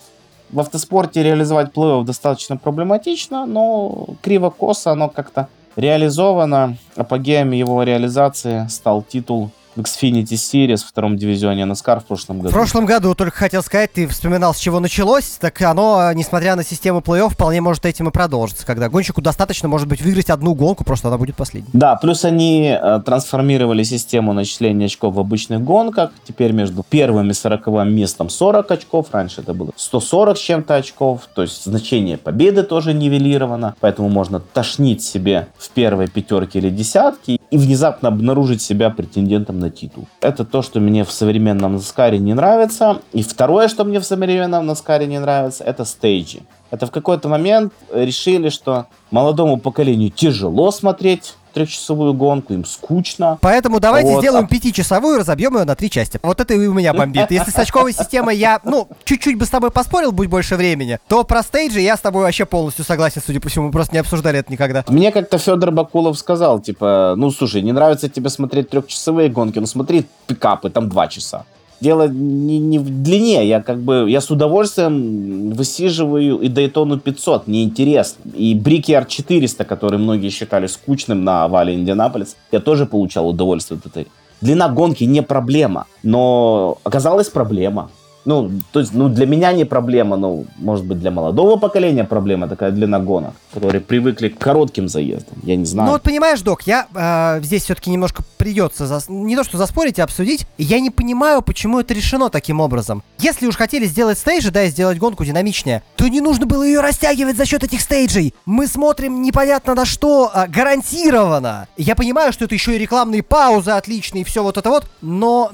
В 0.49 0.61
автоспорте 0.61 1.21
реализовать 1.21 1.73
плей-офф 1.73 2.05
достаточно 2.05 2.55
проблематично, 2.55 3.45
но 3.45 4.07
криво-косо 4.21 4.91
оно 4.91 5.09
как-то 5.09 5.49
реализовано. 5.75 6.77
Апогеем 6.95 7.51
его 7.51 7.83
реализации 7.83 8.65
стал 8.69 9.01
титул 9.01 9.51
в 9.75 9.81
Xfinity 9.81 10.33
Series 10.33 10.77
в 10.77 10.87
втором 10.87 11.17
дивизионе 11.17 11.63
NASCAR 11.63 11.99
в 12.01 12.05
прошлом 12.05 12.39
году. 12.39 12.49
В 12.49 12.53
прошлом 12.53 12.85
году, 12.85 13.15
только 13.15 13.37
хотел 13.37 13.63
сказать, 13.63 13.93
ты 13.93 14.07
вспоминал, 14.07 14.53
с 14.53 14.59
чего 14.59 14.79
началось, 14.79 15.37
так 15.39 15.61
оно, 15.61 16.11
несмотря 16.13 16.55
на 16.55 16.63
систему 16.63 16.99
плей-офф, 16.99 17.29
вполне 17.29 17.61
может 17.61 17.85
этим 17.85 18.09
и 18.09 18.11
продолжиться, 18.11 18.65
когда 18.65 18.89
гонщику 18.89 19.21
достаточно, 19.21 19.67
может 19.67 19.87
быть, 19.87 20.01
выиграть 20.01 20.29
одну 20.29 20.55
гонку, 20.55 20.83
просто 20.83 21.07
она 21.07 21.17
будет 21.17 21.35
последней. 21.35 21.69
Да, 21.73 21.95
плюс 21.95 22.25
они 22.25 22.77
э, 22.79 23.01
трансформировали 23.05 23.83
систему 23.83 24.33
начисления 24.33 24.85
очков 24.85 25.15
в 25.15 25.19
обычных 25.19 25.63
гонках. 25.63 26.11
Теперь 26.27 26.51
между 26.51 26.83
первым 26.87 27.31
и 27.31 27.33
сороковым 27.33 27.93
местом 27.95 28.29
40 28.29 28.71
очков. 28.71 29.07
Раньше 29.11 29.41
это 29.41 29.53
было 29.53 29.71
140 29.75 30.37
с 30.37 30.41
чем-то 30.41 30.75
очков. 30.75 31.21
То 31.33 31.41
есть 31.41 31.63
значение 31.63 32.17
победы 32.17 32.63
тоже 32.63 32.93
нивелировано. 32.93 33.75
Поэтому 33.79 34.09
можно 34.09 34.39
тошнить 34.39 35.03
себе 35.03 35.47
в 35.57 35.69
первой 35.69 36.07
пятерке 36.07 36.59
или 36.59 36.69
десятке 36.69 37.39
и 37.53 37.57
внезапно 37.57 38.09
обнаружить 38.09 38.63
себя 38.63 38.89
претендентом 38.89 39.59
на 39.59 39.69
титул. 39.69 40.07
Это 40.21 40.43
то, 40.43 40.63
что 40.63 40.79
мне 40.79 41.03
в 41.03 41.11
современном 41.11 41.73
Наскаре 41.73 42.17
не 42.17 42.33
нравится. 42.33 43.01
И 43.11 43.21
второе, 43.21 43.67
что 43.67 43.83
мне 43.83 43.99
в 43.99 44.05
современном 44.05 44.65
Наскаре 44.65 45.05
не 45.05 45.19
нравится, 45.19 45.63
это 45.63 45.85
стейджи. 45.85 46.39
Это 46.71 46.87
в 46.87 46.91
какой-то 46.91 47.29
момент 47.29 47.71
решили, 47.93 48.49
что 48.49 48.87
молодому 49.11 49.57
поколению 49.57 50.09
тяжело 50.09 50.71
смотреть 50.71 51.35
трехчасовую 51.53 52.13
гонку, 52.13 52.53
им 52.53 52.65
скучно. 52.65 53.37
Поэтому 53.41 53.79
давайте 53.79 54.11
Вот. 54.11 54.21
сделаем 54.21 54.47
пятичасовую, 54.47 55.19
разобьем 55.19 55.57
ее 55.57 55.63
на 55.63 55.75
три 55.75 55.89
части. 55.89 56.19
Вот 56.23 56.39
это 56.39 56.53
и 56.53 56.67
у 56.67 56.73
меня 56.73 56.93
бомбит. 56.93 57.31
Если 57.31 57.51
с 57.51 57.55
очковой 57.57 57.93
системой 57.93 58.35
я, 58.37 58.59
ну, 58.63 58.87
чуть-чуть 59.03 59.37
бы 59.37 59.45
с 59.45 59.49
тобой 59.49 59.71
поспорил, 59.71 60.11
будь 60.11 60.27
больше 60.27 60.55
времени, 60.55 60.99
то 61.07 61.23
про 61.23 61.43
стейджи 61.43 61.79
я 61.79 61.95
с 61.95 62.01
тобой 62.01 62.23
вообще 62.23 62.45
полностью 62.45 62.83
согласен, 62.85 63.21
судя 63.25 63.39
по 63.39 63.49
всему. 63.49 63.67
Мы 63.67 63.71
просто 63.71 63.93
не 63.93 63.99
обсуждали 63.99 64.39
это 64.39 64.51
никогда. 64.51 64.83
Мне 64.87 65.11
как-то 65.11 65.37
Федор 65.37 65.71
Бакулов 65.71 66.17
сказал, 66.17 66.59
типа, 66.59 67.13
ну 67.17 67.31
слушай, 67.31 67.61
не 67.61 67.71
нравится 67.71 68.09
тебе 68.09 68.29
смотреть 68.29 68.69
трехчасовые 68.69 69.29
гонки, 69.29 69.59
ну 69.59 69.65
смотри 69.67 70.05
пикапы, 70.27 70.69
там 70.69 70.89
два 70.89 71.07
часа. 71.07 71.45
Дело 71.83 72.07
не, 72.07 72.59
не 72.59 72.79
в 72.79 73.03
длине, 73.03 73.45
я 73.45 73.61
как 73.61 73.77
бы, 73.79 74.05
я 74.09 74.21
с 74.21 74.31
удовольствием 74.31 75.49
высиживаю 75.49 76.39
и 76.39 76.47
Daytona 76.47 76.97
500, 76.97 77.47
мне 77.47 77.63
интересно. 77.63 78.23
И 78.33 78.57
Brickyard 78.57 79.07
400, 79.09 79.65
который 79.65 79.99
многие 79.99 80.29
считали 80.29 80.67
скучным 80.67 81.25
на 81.25 81.43
овале 81.43 81.73
Индианаполис, 81.73 82.37
я 82.53 82.61
тоже 82.61 82.85
получал 82.85 83.27
удовольствие 83.27 83.77
от 83.79 83.85
этой. 83.85 84.07
Длина 84.39 84.69
гонки 84.69 85.03
не 85.03 85.21
проблема, 85.21 85.85
но 86.03 86.77
оказалась 86.85 87.27
проблема. 87.27 87.89
Ну, 88.25 88.51
то 88.71 88.79
есть, 88.79 88.93
ну, 88.93 89.09
для 89.09 89.25
меня 89.25 89.51
не 89.51 89.65
проблема, 89.65 90.15
но, 90.15 90.43
может 90.57 90.85
быть, 90.85 90.99
для 90.99 91.11
молодого 91.11 91.57
поколения 91.57 92.03
проблема 92.05 92.47
такая 92.47 92.71
длина 92.71 92.99
гонок, 92.99 93.33
которые 93.53 93.81
привыкли 93.81 94.29
к 94.29 94.37
коротким 94.37 94.87
заездам. 94.87 95.37
Я 95.43 95.55
не 95.55 95.65
знаю. 95.65 95.87
Ну 95.87 95.93
вот 95.93 96.03
понимаешь, 96.03 96.41
док, 96.41 96.63
я 96.63 96.87
э, 96.93 97.41
здесь 97.43 97.63
все-таки 97.63 97.89
немножко 97.89 98.23
придется 98.37 98.85
зас- 98.85 99.11
не 99.11 99.35
то 99.35 99.43
что 99.43 99.57
заспорить, 99.57 99.99
а 99.99 100.03
обсудить. 100.05 100.47
Я 100.57 100.79
не 100.79 100.89
понимаю, 100.89 101.41
почему 101.41 101.79
это 101.79 101.93
решено 101.93 102.29
таким 102.29 102.61
образом. 102.61 103.03
Если 103.19 103.45
уж 103.47 103.55
хотели 103.55 103.85
сделать 103.85 104.17
стейджи, 104.17 104.51
да, 104.51 104.63
и 104.63 104.69
сделать 104.69 104.97
гонку 104.97 105.25
динамичнее, 105.25 105.83
то 105.95 106.07
не 106.07 106.21
нужно 106.21 106.45
было 106.45 106.63
ее 106.63 106.79
растягивать 106.79 107.37
за 107.37 107.45
счет 107.45 107.63
этих 107.63 107.81
стейджей. 107.81 108.33
Мы 108.45 108.67
смотрим 108.67 109.21
непонятно 109.21 109.75
на 109.75 109.85
что, 109.85 110.31
а, 110.33 110.47
гарантированно. 110.47 111.67
Я 111.77 111.95
понимаю, 111.95 112.31
что 112.33 112.45
это 112.45 112.55
еще 112.55 112.75
и 112.75 112.79
рекламные 112.79 113.23
паузы 113.23 113.71
отличные 113.71 114.23
все 114.23 114.43
вот 114.43 114.57
это 114.57 114.69
вот, 114.69 114.85
но 115.01 115.51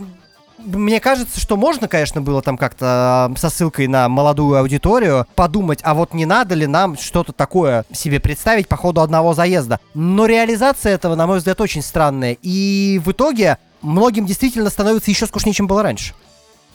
мне 0.65 0.99
кажется, 0.99 1.39
что 1.39 1.57
можно, 1.57 1.87
конечно, 1.87 2.21
было 2.21 2.41
там 2.41 2.57
как-то 2.57 3.31
э, 3.31 3.37
со 3.37 3.49
ссылкой 3.49 3.87
на 3.87 4.09
молодую 4.09 4.57
аудиторию 4.57 5.25
подумать, 5.35 5.79
а 5.83 5.93
вот 5.93 6.13
не 6.13 6.25
надо 6.25 6.55
ли 6.55 6.67
нам 6.67 6.97
что-то 6.97 7.33
такое 7.33 7.85
себе 7.91 8.19
представить 8.19 8.67
по 8.67 8.77
ходу 8.77 9.01
одного 9.01 9.33
заезда. 9.33 9.79
Но 9.93 10.25
реализация 10.25 10.93
этого, 10.93 11.15
на 11.15 11.27
мой 11.27 11.37
взгляд, 11.37 11.59
очень 11.61 11.81
странная. 11.81 12.37
И 12.41 13.01
в 13.03 13.11
итоге 13.11 13.57
многим 13.81 14.25
действительно 14.25 14.69
становится 14.69 15.11
еще 15.11 15.25
скучнее, 15.25 15.53
чем 15.53 15.67
было 15.67 15.83
раньше. 15.83 16.13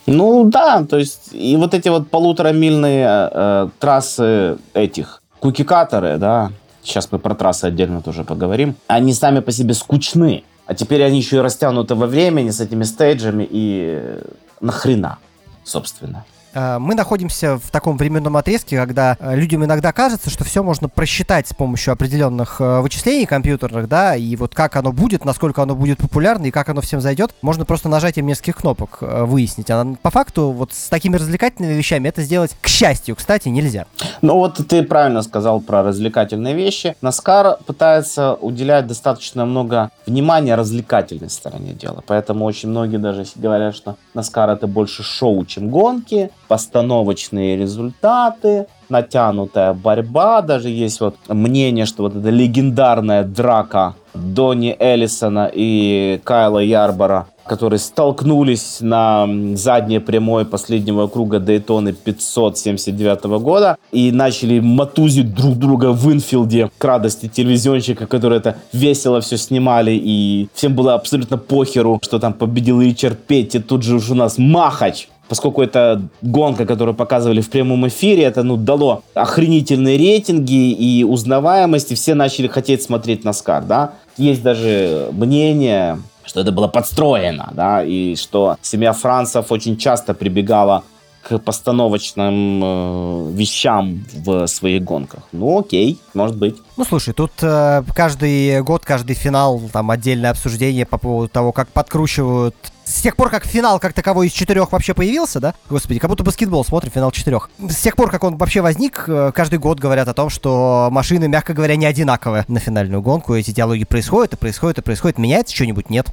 Ну 0.06 0.44
да, 0.44 0.84
то 0.84 0.98
есть 0.98 1.30
и 1.32 1.56
вот 1.56 1.72
эти 1.72 1.88
вот 1.88 2.10
полуторамильные 2.10 3.30
э, 3.32 3.68
трассы 3.78 4.58
этих 4.74 5.22
кукикаторы, 5.40 6.18
да, 6.18 6.52
сейчас 6.82 7.10
мы 7.10 7.18
про 7.18 7.34
трассы 7.34 7.64
отдельно 7.64 8.02
тоже 8.02 8.24
поговорим, 8.24 8.76
они 8.86 9.14
сами 9.14 9.40
по 9.40 9.50
себе 9.50 9.74
скучны. 9.74 10.44
А 10.66 10.74
теперь 10.74 11.02
они 11.02 11.18
еще 11.18 11.36
и 11.36 11.40
растянуты 11.40 11.94
во 11.94 12.06
времени 12.06 12.50
с 12.50 12.60
этими 12.60 12.84
стейджами 12.84 13.46
и 13.48 13.98
э, 13.98 14.22
нахрена, 14.60 15.18
собственно. 15.62 16.24
Э, 16.54 16.78
Мы 16.78 16.94
находимся 16.94 17.58
в 17.58 17.70
таком 17.70 17.96
временном 17.96 18.36
отрезке, 18.36 18.76
когда 18.76 19.16
э, 19.18 19.34
людям 19.36 19.64
иногда 19.64 19.92
кажется, 19.92 20.30
что 20.30 20.44
все 20.44 20.62
можно 20.62 20.88
просчитать 20.88 21.48
с 21.48 21.54
помощью 21.54 21.92
определенных 21.92 22.60
э, 22.60 22.80
вычислений 22.80 23.26
компьютерных, 23.26 23.88
да, 23.88 24.16
и 24.16 24.36
вот 24.36 24.54
как 24.54 24.76
оно 24.76 24.92
будет, 24.92 25.24
насколько 25.24 25.62
оно 25.62 25.74
будет 25.74 25.98
популярно 25.98 26.46
и 26.46 26.50
как 26.50 26.68
оно 26.68 26.80
всем 26.80 27.00
зайдет, 27.00 27.32
можно 27.42 27.64
просто 27.64 27.88
нажатием 27.88 28.26
нескольких 28.26 28.56
кнопок 28.56 28.98
выяснить. 29.00 29.70
А 29.70 29.84
по 30.00 30.10
факту 30.10 30.50
вот 30.50 30.72
с 30.72 30.88
такими 30.88 31.16
развлекательными 31.16 31.72
вещами 31.74 32.08
это 32.08 32.22
сделать, 32.22 32.52
к 32.60 32.68
счастью, 32.68 33.16
кстати, 33.16 33.48
нельзя. 33.48 33.86
Ну 34.22 34.34
вот 34.34 34.60
ты 34.68 34.82
правильно 34.82 35.22
сказал 35.22 35.60
про 35.60 35.82
развлекательные 35.82 36.54
вещи. 36.54 36.96
Наскар 37.00 37.58
пытается 37.66 38.34
уделять 38.34 38.86
достаточно 38.86 39.44
много 39.44 39.90
внимания 40.06 40.54
развлекательной 40.54 41.30
стороне 41.30 41.72
дела. 41.72 42.02
Поэтому 42.06 42.44
очень 42.44 42.68
многие 42.68 42.98
даже 42.98 43.24
говорят, 43.34 43.74
что 43.74 43.96
Наскар 44.14 44.50
это 44.50 44.66
больше 44.66 45.02
шоу, 45.02 45.44
чем 45.44 45.68
гонки, 45.68 46.30
постановочные 46.48 47.56
результаты, 47.56 48.66
натянутая 48.88 49.72
борьба. 49.74 50.42
Даже 50.42 50.68
есть 50.68 51.00
вот 51.00 51.16
мнение, 51.28 51.86
что 51.86 52.04
вот 52.04 52.16
эта 52.16 52.30
легендарная 52.30 53.24
драка 53.24 53.94
Донни 54.14 54.76
Эллисона 54.78 55.50
и 55.52 56.20
Кайла 56.22 56.60
Ярбора, 56.60 57.26
которые 57.46 57.78
столкнулись 57.78 58.78
на 58.80 59.28
задней 59.54 59.98
прямой 59.98 60.44
последнего 60.44 61.08
круга 61.08 61.40
Дейтоны 61.40 61.92
579 61.92 63.24
года 63.40 63.76
и 63.92 64.12
начали 64.12 64.60
матузить 64.60 65.34
друг 65.34 65.56
друга 65.56 65.92
в 65.92 66.12
инфилде 66.12 66.70
к 66.78 66.84
радости 66.84 67.28
телевизионщика, 67.28 68.06
которые 68.06 68.38
это 68.38 68.56
весело 68.72 69.20
все 69.20 69.36
снимали 69.36 69.92
и 69.92 70.48
всем 70.54 70.74
было 70.74 70.94
абсолютно 70.94 71.36
похеру, 71.36 71.98
что 72.02 72.18
там 72.18 72.32
победил 72.32 72.80
Ричард 72.80 73.18
Петти, 73.18 73.58
тут 73.58 73.82
же 73.82 73.96
уж 73.96 74.10
у 74.10 74.14
нас 74.14 74.38
Махач, 74.38 75.08
поскольку 75.28 75.62
это 75.62 76.02
гонка, 76.22 76.66
которую 76.66 76.94
показывали 76.94 77.40
в 77.40 77.50
прямом 77.50 77.86
эфире, 77.88 78.24
это 78.24 78.42
ну, 78.42 78.56
дало 78.56 79.02
охренительные 79.14 79.96
рейтинги 79.96 80.70
и 80.72 81.04
узнаваемость, 81.04 81.92
и 81.92 81.94
все 81.94 82.14
начали 82.14 82.48
хотеть 82.48 82.82
смотреть 82.82 83.24
Наскар, 83.24 83.64
да. 83.64 83.92
Есть 84.16 84.42
даже 84.42 85.08
мнение, 85.12 85.98
что 86.24 86.40
это 86.40 86.52
было 86.52 86.68
подстроено, 86.68 87.50
да, 87.52 87.84
и 87.84 88.16
что 88.16 88.56
семья 88.62 88.92
Францев 88.92 89.50
очень 89.50 89.76
часто 89.76 90.14
прибегала 90.14 90.84
к 91.24 91.38
постановочным 91.38 92.60
э, 92.62 93.30
вещам 93.32 94.04
в 94.12 94.46
своих 94.46 94.84
гонках. 94.84 95.22
Ну, 95.32 95.60
окей, 95.60 95.98
может 96.12 96.36
быть. 96.36 96.56
Ну 96.76 96.84
слушай, 96.84 97.14
тут 97.14 97.32
э, 97.42 97.82
каждый 97.94 98.62
год, 98.62 98.84
каждый 98.84 99.14
финал, 99.14 99.60
там 99.72 99.90
отдельное 99.90 100.30
обсуждение 100.30 100.84
по 100.84 100.98
поводу 100.98 101.28
того, 101.28 101.52
как 101.52 101.68
подкручивают. 101.68 102.54
С 102.84 103.00
тех 103.00 103.16
пор, 103.16 103.30
как 103.30 103.46
финал 103.46 103.78
как 103.80 103.94
таковой 103.94 104.26
из 104.26 104.32
четырех 104.32 104.70
вообще 104.70 104.92
появился, 104.92 105.40
да? 105.40 105.54
Господи, 105.70 105.98
как 105.98 106.10
будто 106.10 106.22
баскетбол 106.22 106.64
смотрим, 106.64 106.92
финал 106.92 107.10
четырех. 107.10 107.48
С 107.58 107.80
тех 107.80 107.96
пор, 107.96 108.10
как 108.10 108.22
он 108.24 108.36
вообще 108.36 108.60
возник, 108.60 109.04
э, 109.08 109.32
каждый 109.34 109.58
год 109.58 109.80
говорят 109.80 110.08
о 110.08 110.14
том, 110.14 110.28
что 110.28 110.88
машины, 110.92 111.26
мягко 111.26 111.54
говоря, 111.54 111.76
не 111.76 111.86
одинаковые 111.86 112.44
на 112.48 112.60
финальную 112.60 113.00
гонку. 113.00 113.34
Эти 113.34 113.50
диалоги 113.50 113.84
происходят 113.84 114.34
и 114.34 114.36
происходят 114.36 114.78
и 114.78 114.82
происходят. 114.82 115.16
Меняется 115.16 115.54
что-нибудь? 115.54 115.88
Нет. 115.88 116.08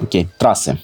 Окей, 0.00 0.28
трассы. 0.38 0.78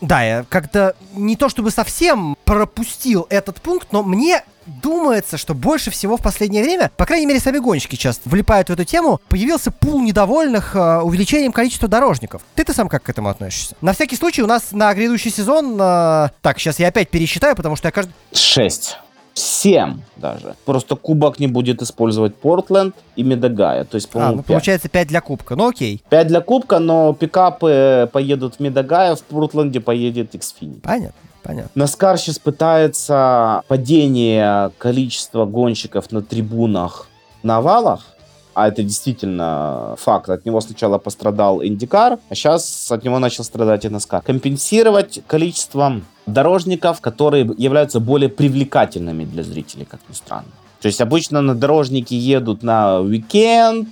Да, 0.00 0.22
я 0.22 0.44
как-то 0.48 0.94
не 1.14 1.36
то 1.36 1.48
чтобы 1.48 1.70
совсем 1.70 2.36
пропустил 2.44 3.26
этот 3.30 3.60
пункт, 3.62 3.88
но 3.90 4.02
мне 4.02 4.42
думается, 4.66 5.38
что 5.38 5.54
больше 5.54 5.90
всего 5.90 6.16
в 6.16 6.22
последнее 6.22 6.62
время, 6.62 6.90
по 6.96 7.06
крайней 7.06 7.26
мере, 7.26 7.40
сами 7.40 7.58
гонщики 7.58 7.96
часто 7.96 8.28
влипают 8.28 8.68
в 8.68 8.72
эту 8.72 8.84
тему, 8.84 9.20
появился 9.28 9.70
пул 9.70 10.00
недовольных 10.02 10.74
э, 10.74 11.00
увеличением 11.00 11.52
количества 11.52 11.88
дорожников. 11.88 12.42
Ты-то 12.54 12.74
сам 12.74 12.88
как 12.88 13.04
к 13.04 13.08
этому 13.08 13.28
относишься? 13.28 13.76
На 13.80 13.92
всякий 13.92 14.16
случай 14.16 14.42
у 14.42 14.46
нас 14.46 14.72
на 14.72 14.92
грядущий 14.94 15.30
сезон... 15.30 15.78
Э, 15.80 16.30
так, 16.42 16.58
сейчас 16.58 16.78
я 16.78 16.88
опять 16.88 17.10
пересчитаю, 17.10 17.56
потому 17.56 17.76
что 17.76 17.88
я 17.88 17.92
каждый... 17.92 18.12
Шесть. 18.32 18.98
Семь 19.34 20.00
даже. 20.16 20.54
Просто 20.64 20.94
кубок 20.96 21.40
не 21.40 21.48
будет 21.48 21.82
использовать 21.82 22.36
Портленд 22.36 22.94
и 23.16 23.22
Медагая. 23.24 23.84
То 23.84 23.96
есть, 23.96 24.08
А, 24.10 24.12
по-моему, 24.12 24.36
ну 24.36 24.42
пять. 24.42 24.46
получается 24.46 24.88
5 24.88 25.08
для 25.08 25.20
кубка. 25.20 25.56
Ну 25.56 25.68
окей, 25.68 26.02
Пять 26.08 26.28
для 26.28 26.40
кубка, 26.40 26.78
но 26.78 27.12
пикапы 27.14 28.08
поедут 28.12 28.54
в 28.56 28.60
Медагая, 28.60 29.16
в 29.16 29.22
Портленде 29.24 29.80
поедет 29.80 30.34
Xfinity. 30.34 30.80
понятно, 30.82 31.14
понятно. 31.42 31.70
Наскар 31.74 32.16
сейчас 32.16 32.38
пытается 32.38 33.62
падение 33.66 34.70
количества 34.78 35.44
гонщиков 35.46 36.10
на 36.12 36.22
трибунах 36.22 37.08
на 37.42 37.56
овалах, 37.58 38.13
а 38.54 38.68
это 38.68 38.82
действительно 38.82 39.94
факт. 39.98 40.28
От 40.28 40.44
него 40.46 40.60
сначала 40.60 40.98
пострадал 40.98 41.62
Индикар, 41.62 42.18
а 42.28 42.34
сейчас 42.34 42.90
от 42.90 43.04
него 43.04 43.18
начал 43.18 43.44
страдать 43.44 43.84
и 43.84 43.88
Наскар. 43.88 44.22
Компенсировать 44.22 45.20
количеством 45.26 46.04
дорожников, 46.26 47.00
которые 47.00 47.50
являются 47.58 48.00
более 48.00 48.28
привлекательными 48.28 49.24
для 49.24 49.42
зрителей, 49.42 49.84
как 49.84 50.00
ни 50.08 50.14
странно. 50.14 50.48
То 50.80 50.88
есть 50.88 51.00
обычно 51.00 51.40
на 51.40 51.54
дорожники 51.54 52.12
едут 52.12 52.62
на 52.62 53.00
уикенд, 53.00 53.88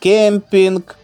кемпинг, 0.00 0.96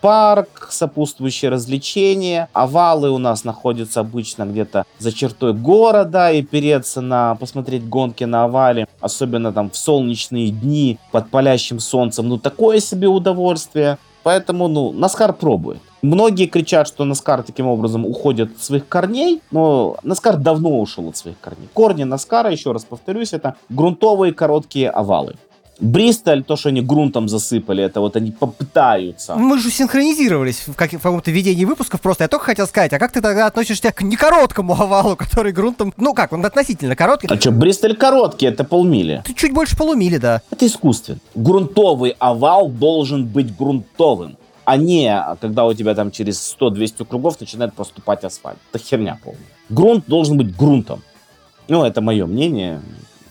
парк, 0.00 0.68
сопутствующие 0.70 1.50
развлечения. 1.50 2.48
Овалы 2.52 3.10
у 3.10 3.18
нас 3.18 3.44
находятся 3.44 4.00
обычно 4.00 4.44
где-то 4.44 4.84
за 4.98 5.12
чертой 5.12 5.52
города, 5.52 6.30
и 6.30 6.42
переться 6.42 7.00
на 7.00 7.34
посмотреть 7.36 7.88
гонки 7.88 8.24
на 8.24 8.44
овале, 8.44 8.86
особенно 9.00 9.52
там 9.52 9.70
в 9.70 9.76
солнечные 9.76 10.50
дни 10.50 10.98
под 11.12 11.30
палящим 11.30 11.80
солнцем, 11.80 12.28
ну 12.28 12.38
такое 12.38 12.80
себе 12.80 13.08
удовольствие. 13.08 13.98
Поэтому, 14.24 14.68
ну, 14.68 14.92
Наскар 14.92 15.32
пробует. 15.32 15.80
Многие 16.02 16.46
кричат, 16.46 16.86
что 16.86 17.04
Наскар 17.04 17.42
таким 17.42 17.66
образом 17.66 18.04
уходит 18.04 18.56
от 18.56 18.62
своих 18.62 18.86
корней, 18.86 19.40
но 19.50 19.96
Наскар 20.02 20.36
давно 20.36 20.80
ушел 20.80 21.08
от 21.08 21.16
своих 21.16 21.40
корней. 21.40 21.68
Корни 21.72 22.04
Наскара, 22.04 22.50
еще 22.50 22.72
раз 22.72 22.84
повторюсь, 22.84 23.32
это 23.32 23.56
грунтовые 23.70 24.34
короткие 24.34 24.90
овалы. 24.90 25.36
Бристоль, 25.80 26.42
то, 26.42 26.56
что 26.56 26.70
они 26.70 26.80
грунтом 26.80 27.28
засыпали, 27.28 27.84
это 27.84 28.00
вот 28.00 28.16
они 28.16 28.32
попытаются. 28.32 29.36
Мы 29.36 29.58
же 29.58 29.70
синхронизировались 29.70 30.66
в, 30.66 30.74
как- 30.74 30.92
в 30.92 30.98
каком-то 31.00 31.30
ведении 31.30 31.64
выпусков 31.64 32.00
просто. 32.00 32.24
Я 32.24 32.28
только 32.28 32.46
хотел 32.46 32.66
сказать, 32.66 32.92
а 32.92 32.98
как 32.98 33.12
ты 33.12 33.20
тогда 33.20 33.46
относишься 33.46 33.92
к 33.92 34.02
некороткому 34.02 34.72
овалу, 34.72 35.14
который 35.16 35.52
грунтом... 35.52 35.94
Ну 35.96 36.14
как, 36.14 36.32
он 36.32 36.44
относительно 36.44 36.96
короткий. 36.96 37.28
А 37.30 37.40
что, 37.40 37.52
Бристоль 37.52 37.96
короткий, 37.96 38.46
это 38.46 38.64
полмили. 38.64 39.22
Ты 39.24 39.34
чуть 39.34 39.52
больше 39.52 39.76
полумили, 39.76 40.16
да. 40.16 40.42
Это 40.50 40.66
искусственно. 40.66 41.18
Грунтовый 41.36 42.16
овал 42.18 42.68
должен 42.68 43.26
быть 43.26 43.56
грунтовым, 43.56 44.36
а 44.64 44.76
не 44.76 45.16
когда 45.40 45.64
у 45.64 45.74
тебя 45.74 45.94
там 45.94 46.10
через 46.10 46.56
100-200 46.60 47.04
кругов 47.04 47.38
начинает 47.40 47.72
проступать 47.74 48.24
асфальт. 48.24 48.58
Это 48.72 48.82
херня 48.82 49.18
полная. 49.22 49.40
Грунт 49.68 50.04
должен 50.08 50.36
быть 50.36 50.56
грунтом. 50.56 51.02
Ну, 51.68 51.84
это 51.84 52.00
мое 52.00 52.26
мнение. 52.26 52.80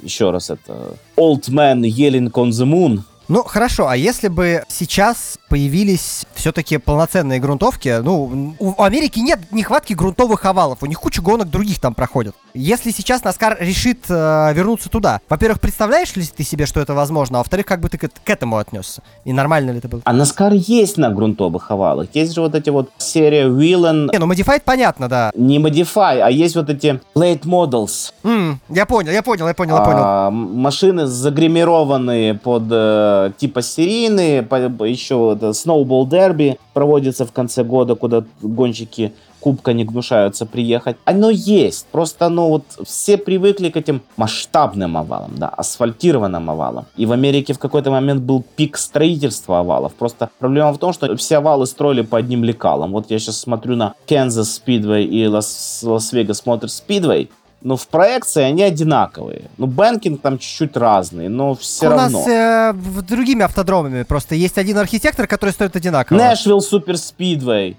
Еще 0.02 0.30
раз, 0.30 0.50
это 0.50 0.96
Old 1.16 1.48
Man 1.48 1.80
Yelling 1.82 2.30
on 2.30 2.50
the 2.50 2.66
Moon. 2.66 3.02
Ну, 3.29 3.43
хорошо, 3.43 3.89
а 3.89 3.97
если 3.97 4.29
бы 4.29 4.63
сейчас 4.69 5.37
появились 5.49 6.25
все-таки 6.33 6.77
полноценные 6.77 7.39
грунтовки, 7.39 7.99
ну, 8.01 8.55
у 8.57 8.81
Америки 8.81 9.19
нет 9.19 9.39
нехватки 9.51 9.93
грунтовых 9.93 10.45
овалов, 10.45 10.81
у 10.81 10.85
них 10.85 10.97
куча 10.99 11.21
гонок 11.21 11.49
других 11.49 11.81
там 11.81 11.93
проходят. 11.93 12.35
Если 12.53 12.91
сейчас 12.91 13.25
Наскар 13.25 13.57
решит 13.59 14.05
э, 14.07 14.53
вернуться 14.53 14.89
туда, 14.89 15.19
во-первых, 15.29 15.59
представляешь 15.59 16.15
ли 16.15 16.23
ты 16.23 16.43
себе, 16.43 16.65
что 16.65 16.79
это 16.79 16.93
возможно, 16.93 17.39
а 17.39 17.41
во-вторых, 17.41 17.65
как 17.65 17.81
бы 17.81 17.89
ты 17.89 17.97
к, 17.97 18.09
к 18.09 18.29
этому 18.29 18.57
отнесся? 18.57 19.01
И 19.25 19.33
нормально 19.33 19.71
ли 19.71 19.79
это 19.79 19.89
было? 19.89 20.01
А 20.05 20.13
Наскар 20.13 20.53
есть 20.53 20.97
на 20.97 21.09
грунтовых 21.09 21.69
овалах. 21.69 22.07
Есть 22.13 22.33
же 22.33 22.39
вот 22.41 22.55
эти 22.55 22.69
вот 22.69 22.91
серия 22.97 23.47
Whelen, 23.47 24.09
Не, 24.13 24.19
ну 24.19 24.31
Modified 24.31 24.61
понятно, 24.63 25.09
да. 25.09 25.31
не 25.35 25.59
Modified, 25.59 26.21
а 26.21 26.31
есть 26.31 26.55
вот 26.55 26.69
эти 26.69 27.01
Late 27.13 27.43
Models. 27.43 28.13
М, 28.23 28.61
я 28.69 28.85
понял, 28.85 29.11
я 29.11 29.21
понял, 29.21 29.47
я 29.47 29.53
понял, 29.53 29.75
я 29.75 29.81
понял. 29.81 29.99
А, 30.01 30.29
машины 30.31 31.07
загримированные 31.07 32.33
под 32.33 32.63
э, 32.71 33.16
типа 33.37 33.61
серийные, 33.61 34.43
по- 34.43 34.83
еще 34.83 35.33
это 35.35 35.49
Snowball 35.49 36.07
Derby 36.07 36.57
проводится 36.73 37.25
в 37.25 37.31
конце 37.31 37.63
года, 37.63 37.95
куда 37.95 38.23
гонщики 38.41 39.11
кубка 39.39 39.71
не 39.73 39.85
гнушаются 39.85 40.45
приехать. 40.45 40.97
Оно 41.05 41.29
есть, 41.29 41.85
просто 41.91 42.27
ну 42.29 42.49
вот 42.49 42.63
все 42.85 43.17
привыкли 43.17 43.69
к 43.69 43.77
этим 43.77 44.01
масштабным 44.17 44.97
овалам, 44.97 45.31
да, 45.37 45.47
асфальтированным 45.47 46.49
овалам. 46.49 46.85
И 46.97 47.05
в 47.05 47.11
Америке 47.11 47.53
в 47.53 47.59
какой-то 47.59 47.91
момент 47.91 48.21
был 48.21 48.43
пик 48.55 48.77
строительства 48.77 49.59
овалов. 49.59 49.93
Просто 49.93 50.29
проблема 50.39 50.73
в 50.73 50.77
том, 50.79 50.91
что 50.91 51.15
все 51.15 51.37
овалы 51.37 51.65
строили 51.67 52.01
по 52.01 52.17
одним 52.17 52.43
лекалам. 52.43 52.91
Вот 52.91 53.11
я 53.11 53.19
сейчас 53.19 53.37
смотрю 53.37 53.75
на 53.75 53.93
Kansas 54.07 54.59
Speedway 54.65 55.03
и 55.05 55.27
Лас- 55.27 55.81
Лас-Вегас 55.83 56.45
Motor 56.45 56.69
Speedway, 56.69 57.29
но 57.61 57.75
в 57.75 57.87
проекции 57.87 58.43
они 58.43 58.63
одинаковые. 58.63 59.45
Ну, 59.57 59.67
banking 59.67 60.21
там 60.21 60.37
чуть-чуть 60.37 60.77
разный, 60.77 61.27
но 61.27 61.55
все 61.55 61.87
У 61.87 61.89
равно. 61.91 62.19
нас 62.19 62.27
э, 62.27 62.73
другими 63.03 63.43
автодромами 63.43 64.03
просто 64.03 64.35
есть 64.35 64.57
один 64.57 64.77
архитектор, 64.77 65.27
который 65.27 65.51
строит 65.51 65.75
одинаково. 65.75 66.17
Нэшвилл 66.17 66.61
Superspeedway. 66.61 67.77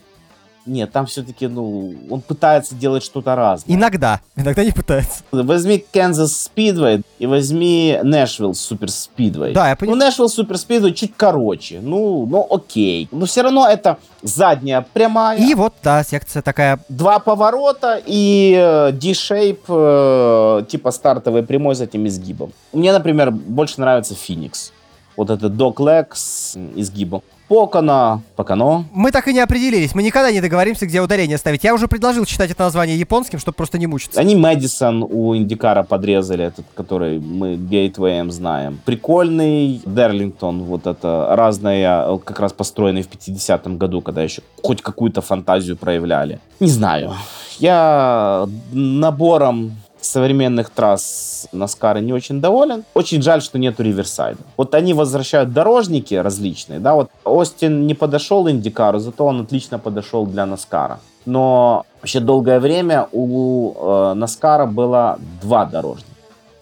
Нет, 0.69 0.93
там 0.93 1.07
все-таки, 1.07 1.47
ну, 1.47 1.95
он 2.11 2.21
пытается 2.21 2.75
делать 2.75 3.03
что-то 3.03 3.35
разное. 3.35 3.75
Иногда, 3.75 4.21
иногда 4.37 4.63
не 4.63 4.71
пытается. 4.73 5.23
Возьми 5.33 5.85
Kansas 5.93 6.29
Speedway 6.55 7.03
и 7.19 7.27
возьми 7.27 7.99
Нэшвилл 8.03 8.55
Superspeedway. 8.55 9.55
Да, 9.55 9.69
я 9.69 9.73
Ну, 9.73 9.77
понимаю. 9.79 9.99
Нэшвилл 10.01 10.29
Superspeedway 10.29 10.93
чуть 10.93 11.13
короче. 11.17 11.81
Ну, 11.81 12.27
ну, 12.27 12.47
окей. 12.51 13.09
Но 13.11 13.25
все 13.27 13.43
равно 13.43 13.67
это 13.67 13.97
задняя 14.23 14.87
прямая. 14.93 15.39
И 15.39 15.55
вот, 15.55 15.75
да, 15.83 16.05
секция 16.05 16.43
такая. 16.43 16.79
Два 16.89 17.19
поворота 17.19 18.01
и 18.05 18.55
э, 18.57 18.93
D-shape, 18.93 20.61
э, 20.61 20.65
типа 20.67 20.91
стартовой 20.91 21.43
прямой 21.43 21.75
с 21.77 21.81
этим 21.81 22.07
изгибом. 22.07 22.53
Мне, 22.73 22.93
например, 22.93 23.31
больше 23.31 23.81
нравится 23.81 24.15
Phoenix. 24.15 24.71
Вот 25.17 25.31
это 25.31 25.47
Leg 25.47 26.09
с 26.13 26.57
изгибом. 26.77 27.23
Покано, 27.49 28.23
Покано. 28.37 28.85
Мы 28.93 29.11
так 29.11 29.27
и 29.27 29.33
не 29.33 29.41
определились. 29.41 29.95
Мы 29.95 30.03
никогда 30.03 30.31
не 30.31 30.43
договоримся, 30.43 30.87
где 30.87 31.01
ударение 31.01 31.39
ставить. 31.39 31.65
Я 31.65 31.73
уже 31.73 31.89
предложил 31.89 32.27
читать 32.27 32.51
это 32.51 32.65
название 32.65 32.99
японским, 32.99 33.39
чтобы 33.39 33.57
просто 33.57 33.79
не 33.79 33.87
мучиться. 33.87 34.21
Они 34.21 34.37
Мэдисон 34.37 35.03
у 35.03 35.35
Индикара 35.35 35.83
подрезали, 35.83 36.45
этот, 36.45 36.67
который 36.75 37.19
мы 37.19 37.57
Гейтвеем 37.57 38.31
знаем. 38.31 38.81
Прикольный 38.85 39.81
Дерлингтон, 39.87 40.65
вот 40.65 40.87
это 40.87 41.29
разное, 41.31 42.19
как 42.19 42.39
раз 42.39 42.53
построенный 42.53 43.03
в 43.03 43.09
50-м 43.09 43.79
году, 43.79 44.03
когда 44.03 44.23
еще 44.23 44.43
хоть 44.63 44.83
какую-то 44.83 45.23
фантазию 45.23 45.77
проявляли. 45.77 46.41
Не 46.61 46.69
знаю. 46.69 47.15
Я 47.59 48.47
набором 48.73 49.73
современных 50.01 50.71
трасс 50.71 51.49
Наскара 51.53 51.99
не 51.99 52.13
очень 52.13 52.41
доволен. 52.41 52.85
Очень 52.95 53.23
жаль, 53.23 53.43
что 53.43 53.59
нету 53.59 53.83
Риверсайда. 53.83 54.41
Вот 54.57 54.75
они 54.75 54.95
возвращают 54.95 55.53
дорожники 55.53 56.15
различные, 56.15 56.81
да, 56.81 56.95
вот 56.95 57.11
Остин 57.25 57.87
не 57.87 57.95
подошел 57.95 58.49
Индикару, 58.49 58.99
зато 58.99 59.25
он 59.25 59.41
отлично 59.41 59.79
подошел 59.79 60.27
для 60.27 60.47
Наскара. 60.47 61.01
Но 61.27 61.85
вообще 62.01 62.21
долгое 62.21 62.59
время 62.61 63.09
у 63.13 63.75
э, 63.75 64.15
Наскара 64.15 64.67
было 64.67 65.19
два 65.43 65.67
дорожника. 65.67 66.09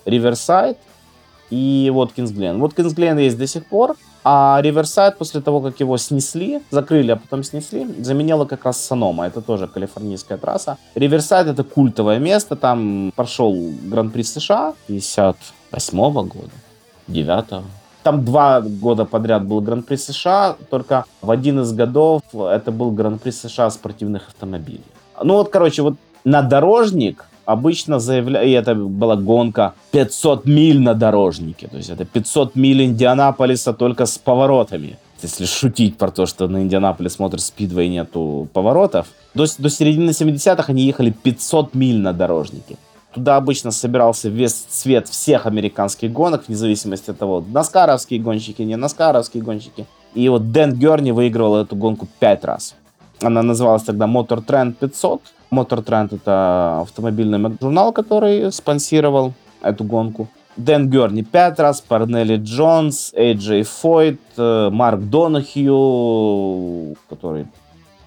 Риверсайд 0.05 0.79
и 1.51 1.91
Воткинс 1.93 2.31
Глен. 2.31 2.59
Воткинс 2.59 2.93
Глен 2.93 3.19
есть 3.19 3.39
до 3.39 3.47
сих 3.47 3.67
пор, 3.67 3.97
а 4.29 4.61
Риверсайд 4.61 5.19
после 5.19 5.41
того, 5.41 5.61
как 5.61 5.79
его 5.79 5.97
снесли, 5.99 6.61
закрыли, 6.71 7.13
а 7.13 7.17
потом 7.17 7.45
снесли, 7.45 7.87
заменила 8.03 8.45
как 8.45 8.65
раз 8.65 8.85
Санома. 8.85 9.25
Это 9.29 9.41
тоже 9.41 9.69
калифорнийская 9.69 10.37
трасса. 10.37 10.79
Риверсайд 10.97 11.47
это 11.47 11.63
культовое 11.63 12.19
место, 12.19 12.57
там 12.57 13.13
прошел 13.15 13.55
Гран-при 13.85 14.25
США 14.25 14.75
58 14.89 16.13
года, 16.13 16.51
9 17.07 17.65
там 18.03 18.25
два 18.25 18.61
года 18.61 19.05
подряд 19.05 19.45
был 19.45 19.61
Гран-при 19.61 19.97
США, 19.97 20.57
только 20.71 21.05
в 21.23 21.31
один 21.31 21.61
из 21.61 21.73
годов 21.73 22.23
это 22.33 22.73
был 22.73 22.91
Гран-при 22.91 23.31
США 23.31 23.71
спортивных 23.71 24.29
автомобилей. 24.29 24.85
Ну 25.23 25.35
вот, 25.35 25.51
короче, 25.51 25.83
вот 25.83 25.95
на 26.25 26.43
дорожник 26.43 27.25
обычно 27.47 27.99
заявляют, 27.99 28.49
и 28.49 28.53
это 28.53 28.75
была 28.75 29.17
гонка 29.17 29.75
500 29.93 30.45
миль 30.45 30.81
на 30.81 30.95
дорожнике, 30.95 31.69
то 31.69 31.79
есть 31.79 31.89
это 31.89 32.05
500 32.05 32.57
миль 32.57 32.83
Индианаполиса 32.83 33.73
только 33.73 34.05
с 34.05 34.19
поворотами. 34.19 34.99
Если 35.23 35.47
шутить 35.47 35.97
про 35.97 36.11
то, 36.11 36.27
что 36.27 36.47
на 36.47 36.63
Индианаполис 36.63 37.19
Мотор 37.19 37.41
Спидвей 37.41 37.89
нету 37.89 38.49
поворотов, 38.53 39.07
до, 39.35 39.47
до 39.59 39.71
середины 39.71 40.11
70-х 40.11 40.65
они 40.69 40.83
ехали 40.83 41.11
500 41.11 41.75
миль 41.75 41.99
на 41.99 42.13
дорожнике. 42.13 42.77
Туда 43.15 43.37
обычно 43.37 43.71
собирался 43.71 44.29
весь 44.29 44.53
цвет 44.53 45.09
всех 45.09 45.47
американских 45.47 46.13
гонок, 46.13 46.45
вне 46.49 46.57
зависимости 46.57 47.11
от 47.11 47.19
того, 47.19 47.43
наскаровские 47.51 48.21
гонщики, 48.21 48.61
не 48.61 48.77
наскаровские 48.77 49.43
гонщики. 49.43 49.87
И 50.15 50.29
вот 50.29 50.53
Дэн 50.53 50.75
Герни 50.75 51.13
выигрывал 51.13 51.57
эту 51.57 51.77
гонку 51.77 52.07
пять 52.19 52.45
раз. 52.45 52.75
Она 53.23 53.43
называлась 53.43 53.85
тогда 53.85 54.05
Motor 54.05 54.45
Trend 54.45 54.75
500. 54.75 55.23
Motor 55.57 55.85
Trend 55.85 56.15
это 56.15 56.81
автомобильный 56.83 57.57
журнал, 57.61 57.93
который 57.93 58.53
спонсировал 58.53 59.33
эту 59.63 59.85
гонку. 59.85 60.29
Дэн 60.57 60.89
Герни 60.89 61.23
пять 61.23 61.59
раз, 61.59 61.81
Парнелли 61.83 62.37
Джонс, 62.37 63.13
Эйджей 63.15 63.63
Фойт, 63.63 64.21
э, 64.39 64.71
Марк 64.71 65.01
Донахью, 65.01 66.97
который 67.11 67.47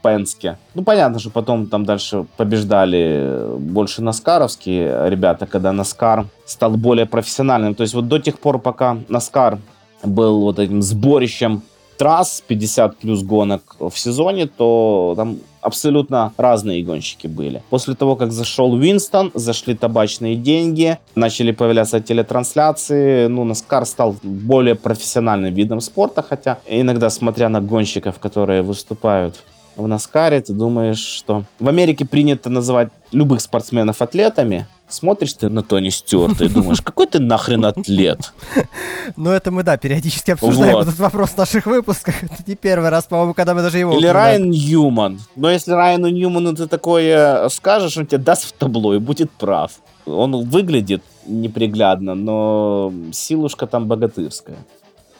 Пенске. 0.01 0.57
Ну, 0.73 0.83
понятно, 0.83 1.19
что 1.19 1.29
потом 1.29 1.67
там 1.67 1.85
дальше 1.85 2.25
побеждали 2.37 3.57
больше 3.57 4.01
наскаровские 4.01 5.09
ребята, 5.09 5.45
когда 5.45 5.71
Наскар 5.71 6.25
стал 6.45 6.71
более 6.71 7.05
профессиональным. 7.05 7.75
То 7.75 7.83
есть 7.83 7.93
вот 7.93 8.07
до 8.07 8.19
тех 8.19 8.39
пор, 8.39 8.59
пока 8.59 8.97
Наскар 9.09 9.59
был 10.03 10.41
вот 10.41 10.59
этим 10.59 10.81
сборищем 10.81 11.61
трасс, 11.97 12.41
50 12.47 12.97
плюс 12.97 13.23
гонок 13.23 13.75
в 13.79 13.93
сезоне, 13.95 14.47
то 14.47 15.13
там 15.17 15.37
абсолютно 15.61 16.33
разные 16.37 16.83
гонщики 16.83 17.27
были. 17.27 17.61
После 17.69 17.95
того, 17.95 18.15
как 18.15 18.31
зашел 18.31 18.73
Уинстон, 18.73 19.31
зашли 19.33 19.75
табачные 19.75 20.35
деньги, 20.35 20.97
начали 21.15 21.51
появляться 21.51 21.99
телетрансляции, 21.99 23.27
ну, 23.27 23.43
Наскар 23.43 23.85
стал 23.85 24.15
более 24.23 24.75
профессиональным 24.75 25.53
видом 25.53 25.81
спорта, 25.81 26.21
хотя 26.21 26.59
иногда, 26.67 27.09
смотря 27.09 27.49
на 27.49 27.61
гонщиков, 27.61 28.19
которые 28.19 28.61
выступают 28.61 29.43
в 29.75 29.87
Наскаре, 29.87 30.41
ты 30.41 30.53
думаешь, 30.53 30.99
что 30.99 31.43
в 31.59 31.67
Америке 31.67 32.05
принято 32.05 32.49
называть 32.49 32.89
любых 33.11 33.41
спортсменов 33.41 34.01
атлетами, 34.01 34.67
смотришь 34.89 35.33
ты 35.33 35.49
на 35.49 35.63
Тони 35.63 35.89
Стюарта 35.89 36.45
и 36.45 36.49
думаешь, 36.49 36.81
какой 36.81 37.07
ты 37.07 37.19
нахрен 37.19 37.65
атлет? 37.65 38.33
Ну, 39.15 39.31
это 39.31 39.51
мы, 39.51 39.63
да, 39.63 39.75
периодически 39.77 40.31
обсуждаем 40.31 40.75
вот. 40.75 40.87
этот 40.87 40.99
вопрос 40.99 41.31
в 41.31 41.37
наших 41.37 41.65
выпусках. 41.65 42.23
Это 42.23 42.43
не 42.45 42.55
первый 42.55 42.89
раз, 42.89 43.05
по-моему, 43.05 43.33
когда 43.33 43.53
мы 43.53 43.61
даже 43.61 43.79
его... 43.79 43.97
Или 43.97 44.07
Райан 44.07 44.49
Ньюман. 44.49 45.19
Но 45.35 45.49
если 45.49 45.71
Райану 45.71 46.09
Ньюману 46.09 46.55
ты 46.55 46.67
такое 46.67 47.49
скажешь, 47.49 47.97
он 47.97 48.05
тебе 48.05 48.19
даст 48.19 48.45
в 48.45 48.51
табло 48.53 48.93
и 48.93 48.99
будет 48.99 49.31
прав. 49.31 49.71
Он 50.05 50.47
выглядит 50.47 51.01
неприглядно, 51.25 52.15
но 52.15 52.93
силушка 53.11 53.67
там 53.67 53.87
богатырская. 53.87 54.57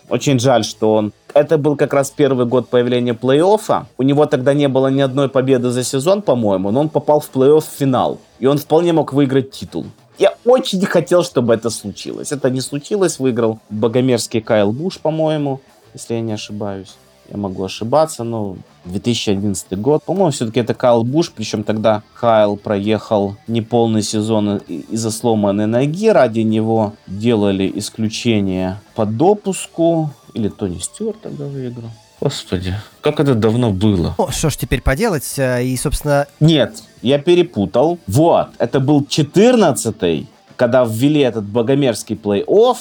Очень 0.10 0.39
жаль, 0.39 0.63
что 0.63 0.93
он... 0.93 1.13
Это 1.33 1.57
был 1.57 1.75
как 1.75 1.93
раз 1.93 2.09
первый 2.09 2.45
год 2.45 2.69
появления 2.69 3.13
плей-оффа. 3.13 3.85
У 3.97 4.03
него 4.03 4.25
тогда 4.25 4.53
не 4.53 4.67
было 4.67 4.87
ни 4.87 5.01
одной 5.01 5.29
победы 5.29 5.69
за 5.69 5.83
сезон, 5.83 6.21
по-моему, 6.21 6.71
но 6.71 6.81
он 6.81 6.89
попал 6.89 7.19
в 7.19 7.29
плей-офф 7.33 7.63
финал. 7.77 8.19
И 8.39 8.47
он 8.47 8.57
вполне 8.57 8.93
мог 8.93 9.13
выиграть 9.13 9.51
титул. 9.51 9.85
Я 10.17 10.33
очень 10.43 10.85
хотел, 10.85 11.23
чтобы 11.23 11.53
это 11.53 11.69
случилось. 11.69 12.33
Это 12.33 12.49
не 12.49 12.59
случилось. 12.61 13.19
Выиграл 13.19 13.59
богомерзкий 13.69 14.41
Кайл 14.41 14.73
Буш, 14.73 14.99
по-моему, 14.99 15.61
если 15.93 16.15
я 16.15 16.21
не 16.21 16.33
ошибаюсь. 16.33 16.97
Я 17.31 17.37
могу 17.37 17.63
ошибаться, 17.63 18.23
но 18.23 18.57
2011 18.85 19.79
год. 19.79 20.03
По-моему, 20.03 20.31
все-таки 20.31 20.59
это 20.59 20.73
Кайл 20.73 21.03
Буш, 21.03 21.31
причем 21.31 21.63
тогда 21.63 22.01
Кайл 22.19 22.57
проехал 22.57 23.35
неполный 23.47 24.01
сезон 24.01 24.57
из-за 24.67 25.11
сломанной 25.11 25.67
ноги. 25.67 26.09
Ради 26.09 26.39
него 26.41 26.93
делали 27.07 27.71
исключение 27.75 28.81
по 28.95 29.05
допуску. 29.05 30.09
Или 30.33 30.49
Тони 30.49 30.79
Стюарт 30.79 31.21
тогда 31.21 31.45
выиграл. 31.45 31.89
Господи, 32.21 32.75
как 33.01 33.19
это 33.19 33.33
давно 33.33 33.71
было. 33.71 34.15
Ну, 34.17 34.29
что 34.31 34.49
ж 34.49 34.57
теперь 34.57 34.81
поделать? 34.81 35.37
Э, 35.37 35.63
и, 35.63 35.77
собственно... 35.77 36.27
Нет, 36.39 36.83
я 37.01 37.17
перепутал. 37.17 37.97
Вот, 38.07 38.49
это 38.57 38.79
был 38.79 39.01
14-й, 39.01 40.27
когда 40.57 40.83
ввели 40.83 41.21
этот 41.21 41.45
богомерзкий 41.45 42.15
плей-офф, 42.15 42.77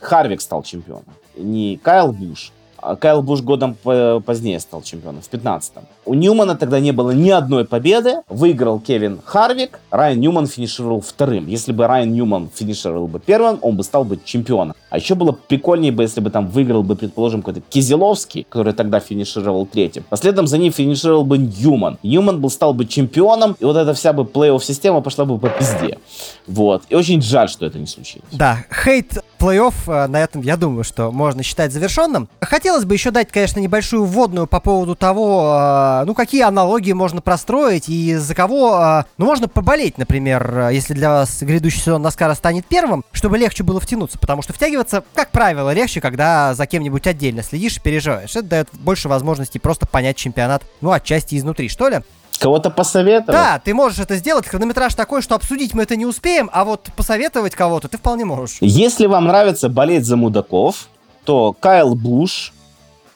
Харвик 0.00 0.40
стал 0.40 0.62
чемпионом. 0.64 1.04
Не 1.36 1.76
Кайл 1.76 2.12
Буш, 2.12 2.52
а 2.82 2.96
Кайл 2.96 3.22
Буш 3.22 3.42
годом 3.42 3.76
позднее 4.24 4.58
стал 4.58 4.82
чемпионом, 4.82 5.22
в 5.22 5.30
15-м. 5.30 5.84
У 6.06 6.14
Ньюмана 6.14 6.56
тогда 6.56 6.80
не 6.80 6.92
было 6.92 7.10
ни 7.10 7.30
одной 7.30 7.64
победы. 7.64 8.22
Выиграл 8.28 8.80
Кевин 8.80 9.20
Харвик. 9.24 9.78
Райан 9.90 10.18
Ньюман 10.18 10.46
финишировал 10.46 11.00
вторым. 11.00 11.46
Если 11.46 11.72
бы 11.72 11.86
Райан 11.86 12.12
Ньюман 12.12 12.50
финишировал 12.52 13.06
бы 13.06 13.20
первым, 13.20 13.58
он 13.62 13.76
бы 13.76 13.84
стал 13.84 14.04
бы 14.04 14.18
чемпионом. 14.24 14.74
А 14.90 14.98
еще 14.98 15.14
было 15.14 15.32
прикольнее 15.32 15.92
бы, 15.92 16.02
если 16.02 16.20
бы 16.20 16.30
там 16.30 16.48
выиграл 16.48 16.82
бы, 16.82 16.96
предположим, 16.96 17.42
какой-то 17.42 17.62
Кизеловский, 17.68 18.46
который 18.48 18.72
тогда 18.72 19.00
финишировал 19.00 19.66
третьим. 19.66 20.04
А 20.10 20.16
следом 20.16 20.46
за 20.46 20.58
ним 20.58 20.72
финишировал 20.72 21.24
бы 21.24 21.38
Ньюман. 21.38 21.98
Ньюман 22.02 22.40
был, 22.40 22.50
стал 22.50 22.74
бы 22.74 22.84
чемпионом, 22.86 23.56
и 23.58 23.64
вот 23.64 23.76
эта 23.76 23.94
вся 23.94 24.12
бы 24.12 24.24
плей-офф 24.24 24.62
система 24.62 25.00
пошла 25.00 25.24
бы 25.24 25.38
по 25.38 25.48
пизде. 25.48 25.98
Вот. 26.46 26.82
И 26.88 26.94
очень 26.94 27.22
жаль, 27.22 27.48
что 27.48 27.66
это 27.66 27.78
не 27.78 27.86
случилось. 27.86 28.28
Да, 28.32 28.64
хейт 28.84 29.18
плей-офф 29.40 29.74
э, 29.86 30.06
на 30.06 30.20
этом, 30.20 30.42
я 30.42 30.56
думаю, 30.56 30.84
что 30.84 31.10
можно 31.10 31.42
считать 31.42 31.72
завершенным. 31.72 32.28
Хотелось 32.40 32.84
бы 32.84 32.94
еще 32.94 33.10
дать, 33.10 33.28
конечно, 33.32 33.58
небольшую 33.58 34.04
вводную 34.04 34.46
по 34.46 34.60
поводу 34.60 34.94
того, 34.94 36.00
э, 36.02 36.04
ну, 36.04 36.14
какие 36.14 36.42
аналогии 36.42 36.92
можно 36.92 37.20
простроить 37.20 37.88
и 37.88 38.16
за 38.16 38.34
кого, 38.34 38.78
э, 38.78 39.04
ну, 39.16 39.24
можно 39.24 39.48
поболеть, 39.48 39.96
например, 39.98 40.68
если 40.70 40.92
для 40.94 41.10
вас 41.10 41.42
грядущий 41.42 41.80
сезон 41.80 42.02
Наскара 42.02 42.34
станет 42.34 42.66
первым, 42.66 43.04
чтобы 43.12 43.38
легче 43.38 43.62
было 43.62 43.80
втянуться, 43.80 44.18
потому 44.18 44.42
что 44.42 44.52
втягиваться, 44.84 45.04
как 45.14 45.30
правило, 45.30 45.72
легче, 45.72 46.00
когда 46.00 46.54
за 46.54 46.66
кем-нибудь 46.66 47.06
отдельно 47.06 47.42
следишь 47.42 47.76
и 47.76 47.80
переживаешь. 47.80 48.34
Это 48.36 48.42
дает 48.42 48.68
больше 48.72 49.08
возможностей 49.08 49.58
просто 49.58 49.86
понять 49.86 50.16
чемпионат, 50.16 50.62
ну, 50.80 50.92
отчасти 50.92 51.36
изнутри, 51.36 51.68
что 51.68 51.88
ли. 51.88 52.00
Кого-то 52.38 52.70
посоветовать? 52.70 53.32
Да, 53.32 53.60
ты 53.62 53.74
можешь 53.74 53.98
это 53.98 54.16
сделать. 54.16 54.46
Хронометраж 54.46 54.94
такой, 54.94 55.20
что 55.20 55.34
обсудить 55.34 55.74
мы 55.74 55.82
это 55.82 55.96
не 55.96 56.06
успеем, 56.06 56.48
а 56.52 56.64
вот 56.64 56.88
посоветовать 56.96 57.54
кого-то 57.54 57.88
ты 57.88 57.98
вполне 57.98 58.24
можешь. 58.24 58.58
Если 58.60 59.06
вам 59.06 59.26
нравится 59.26 59.68
болеть 59.68 60.06
за 60.06 60.16
мудаков, 60.16 60.88
то 61.24 61.54
Кайл 61.58 61.94
Буш, 61.94 62.54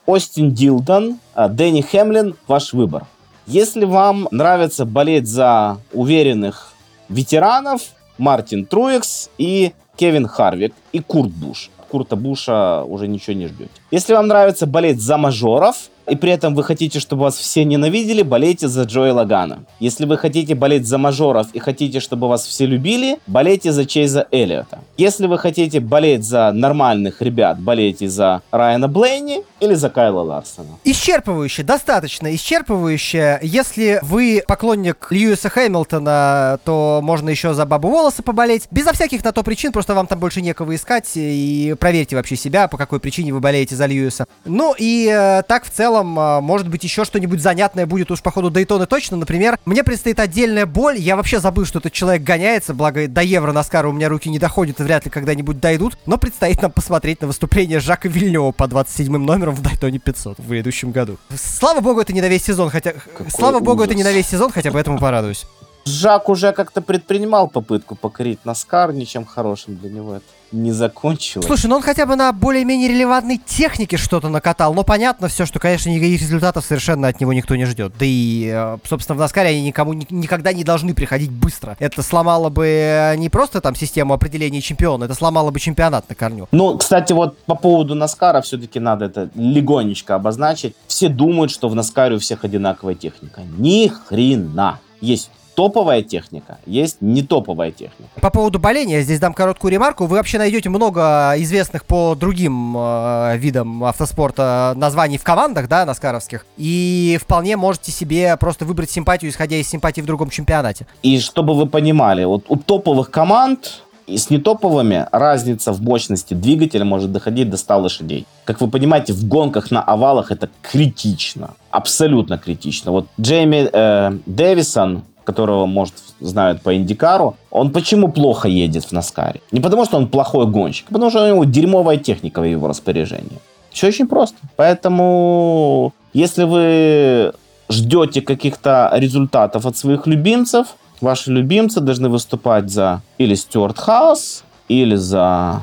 Остин 0.05 0.53
Дилдон, 0.53 1.17
а, 1.33 1.47
Дэнни 1.47 1.81
Хемлин– 1.81 2.35
ваш 2.47 2.73
выбор. 2.73 3.07
Если 3.47 3.85
вам 3.85 4.27
нравится 4.29 4.85
болеть 4.85 5.27
за 5.27 5.79
уверенных 5.91 6.73
ветеранов, 7.09 7.81
Мартин 8.19 8.65
Труекс 8.65 9.29
и 9.37 9.73
Кевин 9.97 10.27
Харвик 10.27 10.73
и 10.91 10.99
Курт 10.99 11.31
Буш. 11.31 11.69
Курта 11.89 12.15
Буша 12.15 12.83
уже 12.83 13.07
ничего 13.07 13.35
не 13.35 13.47
ждете. 13.47 13.71
Если 13.91 14.13
вам 14.13 14.27
нравится 14.27 14.65
болеть 14.65 15.01
за 15.01 15.17
мажоров, 15.17 15.89
и 16.07 16.15
при 16.15 16.31
этом 16.31 16.55
вы 16.55 16.63
хотите, 16.63 16.99
чтобы 16.99 17.23
вас 17.23 17.35
все 17.35 17.63
ненавидели, 17.63 18.21
болейте 18.21 18.67
за 18.67 18.83
Джои 18.83 19.09
Лагана. 19.09 19.63
Если 19.79 20.05
вы 20.05 20.17
хотите 20.17 20.55
болеть 20.55 20.87
за 20.87 20.97
мажоров 20.97 21.47
и 21.53 21.59
хотите, 21.59 21.99
чтобы 21.99 22.27
вас 22.27 22.45
все 22.45 22.65
любили, 22.65 23.17
болейте 23.27 23.71
за 23.71 23.85
Чейза 23.85 24.27
Эллиота. 24.31 24.79
Если 24.97 25.27
вы 25.27 25.37
хотите 25.37 25.79
болеть 25.79 26.23
за 26.23 26.51
нормальных 26.51 27.21
ребят, 27.21 27.59
болейте 27.59 28.07
за 28.07 28.41
Райана 28.51 28.87
Блейни 28.87 29.43
или 29.59 29.73
за 29.73 29.89
Кайла 29.89 30.21
Ларсона. 30.21 30.77
Исчерпывающе, 30.83 31.63
достаточно 31.63 32.33
исчерпывающе. 32.35 33.39
Если 33.41 33.99
вы 34.03 34.43
поклонник 34.47 35.07
Льюиса 35.09 35.49
Хэмилтона, 35.49 36.59
то 36.63 36.99
можно 37.03 37.29
еще 37.29 37.53
за 37.53 37.65
Бабу 37.65 37.89
Волоса 37.89 38.21
поболеть. 38.23 38.67
Безо 38.71 38.93
всяких 38.93 39.23
на 39.23 39.31
то 39.31 39.43
причин, 39.43 39.71
просто 39.71 39.93
вам 39.95 40.07
там 40.07 40.19
больше 40.19 40.41
некого 40.41 40.75
искать. 40.75 41.09
И 41.15 41.75
проверьте 41.79 42.15
вообще 42.15 42.35
себя, 42.35 42.67
по 42.67 42.77
какой 42.77 42.99
причине 42.99 43.33
вы 43.33 43.39
болеете 43.39 43.75
за 43.75 43.85
Льюиса. 43.85 44.27
Ну 44.45 44.75
и 44.77 45.09
э, 45.11 45.43
так 45.47 45.65
в 45.65 45.69
целом 45.69 45.94
целом, 45.95 46.19
а, 46.19 46.41
может 46.41 46.67
быть, 46.67 46.83
еще 46.83 47.05
что-нибудь 47.05 47.41
занятное 47.41 47.85
будет 47.85 48.11
уж 48.11 48.21
по 48.21 48.31
ходу 48.31 48.49
Дейтона 48.49 48.85
точно. 48.85 49.17
Например, 49.17 49.57
мне 49.65 49.83
предстоит 49.83 50.19
отдельная 50.19 50.65
боль. 50.65 50.97
Я 50.97 51.15
вообще 51.15 51.39
забыл, 51.39 51.65
что 51.65 51.79
этот 51.79 51.93
человек 51.93 52.23
гоняется, 52.23 52.73
благо 52.73 53.07
до 53.07 53.21
Евро 53.21 53.51
Наскара 53.51 53.87
у 53.87 53.91
меня 53.91 54.09
руки 54.09 54.29
не 54.29 54.39
доходят 54.39 54.79
и 54.79 54.83
вряд 54.83 55.05
ли 55.05 55.11
когда-нибудь 55.11 55.59
дойдут. 55.59 55.97
Но 56.05 56.17
предстоит 56.17 56.61
нам 56.61 56.71
посмотреть 56.71 57.21
на 57.21 57.27
выступление 57.27 57.79
Жака 57.79 58.09
Вильнева 58.09 58.51
по 58.51 58.67
27 58.67 59.17
номерам 59.17 59.55
в 59.55 59.61
Дайтоне 59.61 59.99
500 59.99 60.39
в 60.39 60.49
грядущем 60.49 60.91
году. 60.91 61.17
Слава 61.35 61.79
богу, 61.79 62.01
это 62.01 62.13
не 62.13 62.21
на 62.21 62.27
весь 62.27 62.43
сезон, 62.43 62.69
хотя... 62.69 62.91
Какой 62.91 63.31
Слава 63.31 63.57
ужас. 63.57 63.65
богу, 63.65 63.83
это 63.83 63.95
не 63.95 64.03
на 64.03 64.11
весь 64.11 64.27
сезон, 64.27 64.51
хотя 64.51 64.71
бы 64.71 64.79
этому 64.79 64.99
порадуюсь. 64.99 65.45
Жак 65.85 66.29
уже 66.29 66.51
как-то 66.51 66.81
предпринимал 66.81 67.47
попытку 67.47 67.95
покорить 67.95 68.39
Наскар, 68.43 68.91
ничем 68.91 69.23
хорошим 69.23 69.77
для 69.77 69.91
него 69.91 70.15
это 70.15 70.25
не 70.55 70.71
закончилось. 70.71 71.45
Слушай, 71.45 71.67
ну 71.67 71.75
он 71.77 71.81
хотя 71.81 72.05
бы 72.05 72.15
на 72.15 72.31
более-менее 72.31 72.89
релевантной 72.89 73.39
технике 73.45 73.97
что-то 73.97 74.29
накатал. 74.29 74.73
Но 74.73 74.83
понятно 74.83 75.27
все, 75.27 75.45
что, 75.45 75.59
конечно, 75.59 75.89
никаких 75.89 76.21
результатов 76.21 76.65
совершенно 76.65 77.07
от 77.07 77.19
него 77.19 77.33
никто 77.33 77.55
не 77.55 77.65
ждет. 77.65 77.93
Да 77.99 78.05
и, 78.07 78.49
э, 78.53 78.77
собственно, 78.87 79.15
в 79.15 79.19
Наскаре 79.19 79.49
они 79.49 79.61
никому 79.61 79.93
ни- 79.93 80.07
никогда 80.09 80.53
не 80.53 80.63
должны 80.63 80.93
приходить 80.93 81.31
быстро. 81.31 81.75
Это 81.79 82.01
сломало 82.01 82.49
бы 82.49 82.65
э, 82.67 83.15
не 83.17 83.29
просто 83.29 83.61
там 83.61 83.75
систему 83.75 84.13
определения 84.13 84.61
чемпиона, 84.61 85.05
это 85.05 85.13
сломало 85.13 85.51
бы 85.51 85.59
чемпионат 85.59 86.07
на 86.09 86.15
корню. 86.15 86.47
Ну, 86.51 86.77
кстати, 86.77 87.13
вот 87.13 87.37
по 87.39 87.55
поводу 87.55 87.95
Наскара 87.95 88.41
все-таки 88.41 88.79
надо 88.79 89.05
это 89.05 89.29
легонечко 89.35 90.15
обозначить. 90.15 90.75
Все 90.87 91.09
думают, 91.09 91.51
что 91.51 91.69
в 91.69 91.75
Наскаре 91.75 92.15
у 92.15 92.19
всех 92.19 92.43
одинаковая 92.43 92.95
техника. 92.95 93.41
Ни 93.57 93.87
хрена. 93.87 94.79
Есть 95.01 95.29
топовая 95.55 96.01
техника, 96.03 96.59
есть 96.65 96.97
не 97.01 97.23
топовая 97.23 97.71
техника. 97.71 98.11
По 98.21 98.29
поводу 98.29 98.59
боления, 98.59 99.01
здесь 99.01 99.19
дам 99.19 99.33
короткую 99.33 99.71
ремарку. 99.71 100.05
Вы 100.05 100.17
вообще 100.17 100.37
найдете 100.37 100.69
много 100.69 101.33
известных 101.37 101.85
по 101.85 102.15
другим 102.15 102.75
э, 102.77 103.37
видам 103.37 103.83
автоспорта 103.83 104.73
названий 104.75 105.17
в 105.17 105.23
командах, 105.23 105.67
да, 105.67 105.85
наскаровских, 105.85 106.45
и 106.57 107.17
вполне 107.21 107.57
можете 107.57 107.91
себе 107.91 108.35
просто 108.37 108.65
выбрать 108.65 108.91
симпатию, 108.91 109.31
исходя 109.31 109.55
из 109.55 109.67
симпатии 109.67 110.01
в 110.01 110.05
другом 110.05 110.29
чемпионате. 110.29 110.85
И 111.01 111.19
чтобы 111.19 111.55
вы 111.55 111.65
понимали, 111.65 112.25
вот 112.25 112.45
у 112.49 112.57
топовых 112.57 113.09
команд 113.09 113.81
И 114.07 114.17
с 114.17 114.29
нетоповыми 114.29 115.07
разница 115.11 115.71
в 115.71 115.81
мощности 115.81 116.35
двигателя 116.35 116.85
может 116.85 117.11
доходить 117.11 117.49
до 117.49 117.57
100 117.57 117.77
лошадей. 117.79 118.27
Как 118.43 118.61
вы 118.61 118.69
понимаете, 118.69 119.13
в 119.13 119.27
гонках 119.27 119.71
на 119.71 119.81
овалах 119.81 120.31
это 120.31 120.49
критично. 120.61 121.55
Абсолютно 121.71 122.37
критично. 122.37 122.91
Вот 122.91 123.07
Джейми 123.19 123.67
э, 123.71 124.17
Дэвисон, 124.27 125.03
которого, 125.25 125.65
может, 125.65 125.95
знают 126.21 126.61
по 126.61 126.75
Индикару, 126.75 127.35
он 127.51 127.71
почему 127.71 128.11
плохо 128.11 128.47
едет 128.47 128.85
в 128.85 128.91
Наскаре? 128.93 129.41
Не 129.51 129.59
потому, 129.59 129.85
что 129.85 129.97
он 129.97 130.07
плохой 130.07 130.45
гонщик, 130.45 130.85
а 130.89 130.93
потому 130.93 131.09
что 131.09 131.23
у 131.23 131.27
него 131.27 131.43
дерьмовая 131.43 131.97
техника 131.97 132.39
в 132.39 132.45
его 132.45 132.67
распоряжении. 132.67 133.39
Все 133.71 133.87
очень 133.87 134.07
просто. 134.07 134.37
Поэтому, 134.55 135.93
если 136.13 136.43
вы 136.43 137.33
ждете 137.67 138.21
каких-то 138.21 138.89
результатов 138.93 139.65
от 139.65 139.75
своих 139.75 140.07
любимцев, 140.07 140.67
ваши 141.01 141.31
любимцы 141.31 141.81
должны 141.81 142.07
выступать 142.07 142.69
за 142.69 143.01
или 143.17 143.35
Stewart-Haas, 143.35 144.43
или 144.69 144.95
за 144.95 145.61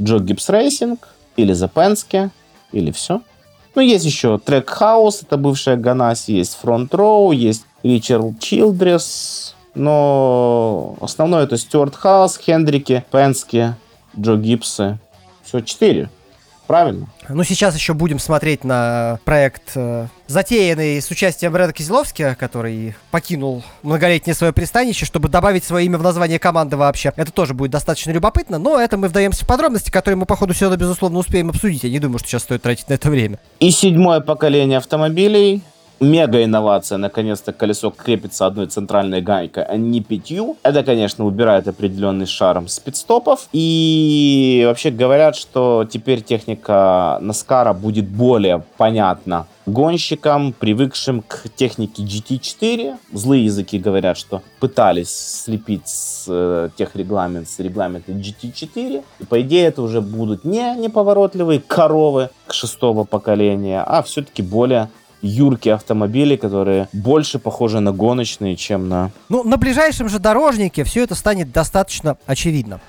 Joe 0.00 0.18
Gibbs 0.18 0.50
Racing, 0.50 1.08
или 1.36 1.52
за 1.52 1.68
Пенске, 1.68 2.30
или 2.72 2.90
все. 2.90 3.22
Ну, 3.76 3.82
есть 3.82 4.06
еще 4.06 4.38
Trackhouse, 4.38 5.22
это 5.22 5.36
бывшая 5.36 5.76
Ганаси, 5.76 6.32
есть 6.32 6.56
Front 6.62 6.94
Row, 6.94 7.32
есть 7.32 7.66
Ричард 7.82 8.40
Чилдрес, 8.40 9.54
но 9.74 10.96
основное 11.02 11.44
это 11.44 11.58
Stewart-Haas, 11.58 12.38
Хендрики, 12.38 13.04
Пенски, 13.12 13.74
Джо 14.18 14.36
Гибсы. 14.36 14.98
Все, 15.44 15.60
четыре. 15.60 16.08
Правильно? 16.66 17.06
Ну, 17.28 17.44
сейчас 17.44 17.74
еще 17.76 17.94
будем 17.94 18.18
смотреть 18.18 18.64
на 18.64 19.18
проект, 19.24 19.72
э, 19.76 20.06
затеянный 20.26 21.00
с 21.00 21.10
участием 21.10 21.52
Брэда 21.52 21.72
Кизеловски, 21.72 22.36
который 22.38 22.94
покинул 23.10 23.62
многолетнее 23.82 24.34
свое 24.34 24.52
пристанище, 24.52 25.06
чтобы 25.06 25.28
добавить 25.28 25.64
свое 25.64 25.86
имя 25.86 25.98
в 25.98 26.02
название 26.02 26.38
команды 26.38 26.76
вообще. 26.76 27.12
Это 27.16 27.30
тоже 27.30 27.54
будет 27.54 27.70
достаточно 27.70 28.10
любопытно, 28.10 28.58
но 28.58 28.80
это 28.80 28.96
мы 28.96 29.08
вдаемся 29.08 29.44
в 29.44 29.48
подробности, 29.48 29.90
которые 29.90 30.16
мы 30.16 30.26
по 30.26 30.36
ходу 30.36 30.54
сюда, 30.54 30.76
безусловно, 30.76 31.18
успеем 31.18 31.50
обсудить. 31.50 31.84
Я 31.84 31.90
не 31.90 32.00
думаю, 32.00 32.18
что 32.18 32.28
сейчас 32.28 32.42
стоит 32.42 32.62
тратить 32.62 32.88
на 32.88 32.94
это 32.94 33.10
время. 33.10 33.38
И 33.60 33.70
седьмое 33.70 34.20
поколение 34.20 34.78
автомобилей 34.78 35.62
мега 36.00 36.42
инновация. 36.44 36.98
Наконец-то 36.98 37.52
колесо 37.52 37.90
крепится 37.90 38.46
одной 38.46 38.66
центральной 38.66 39.20
гайкой, 39.20 39.64
а 39.64 39.76
не 39.76 40.00
пятью. 40.00 40.56
Это, 40.62 40.82
конечно, 40.82 41.24
убирает 41.24 41.68
определенный 41.68 42.26
шарм 42.26 42.68
с 42.68 42.78
пидстопов. 42.78 43.48
И 43.52 44.64
вообще 44.66 44.90
говорят, 44.90 45.36
что 45.36 45.86
теперь 45.90 46.22
техника 46.22 47.18
Наскара 47.20 47.72
будет 47.72 48.08
более 48.08 48.62
понятна 48.76 49.46
гонщикам, 49.66 50.52
привыкшим 50.52 51.22
к 51.22 51.48
технике 51.54 52.02
GT4. 52.02 52.96
Злые 53.12 53.44
языки 53.44 53.78
говорят, 53.78 54.16
что 54.16 54.42
пытались 54.60 55.10
слепить 55.10 55.88
с 55.88 56.26
э, 56.28 56.70
тех 56.76 56.94
регламент 56.94 57.48
с 57.48 57.58
регламента 57.58 58.12
GT4. 58.12 59.04
И 59.18 59.24
по 59.24 59.40
идее 59.42 59.66
это 59.66 59.82
уже 59.82 60.00
будут 60.00 60.44
не 60.44 60.74
неповоротливые 60.76 61.60
коровы 61.60 62.30
к 62.46 62.54
шестого 62.54 63.04
поколения, 63.04 63.82
а 63.82 64.02
все-таки 64.02 64.42
более 64.42 64.88
юркие 65.26 65.74
автомобили, 65.74 66.36
которые 66.36 66.88
больше 66.92 67.38
похожи 67.38 67.80
на 67.80 67.92
гоночные, 67.92 68.56
чем 68.56 68.88
на... 68.88 69.10
Ну, 69.28 69.42
на 69.44 69.56
ближайшем 69.56 70.08
же 70.08 70.18
дорожнике 70.18 70.84
все 70.84 71.02
это 71.02 71.14
станет 71.14 71.52
достаточно 71.52 72.16
очевидно. 72.26 72.80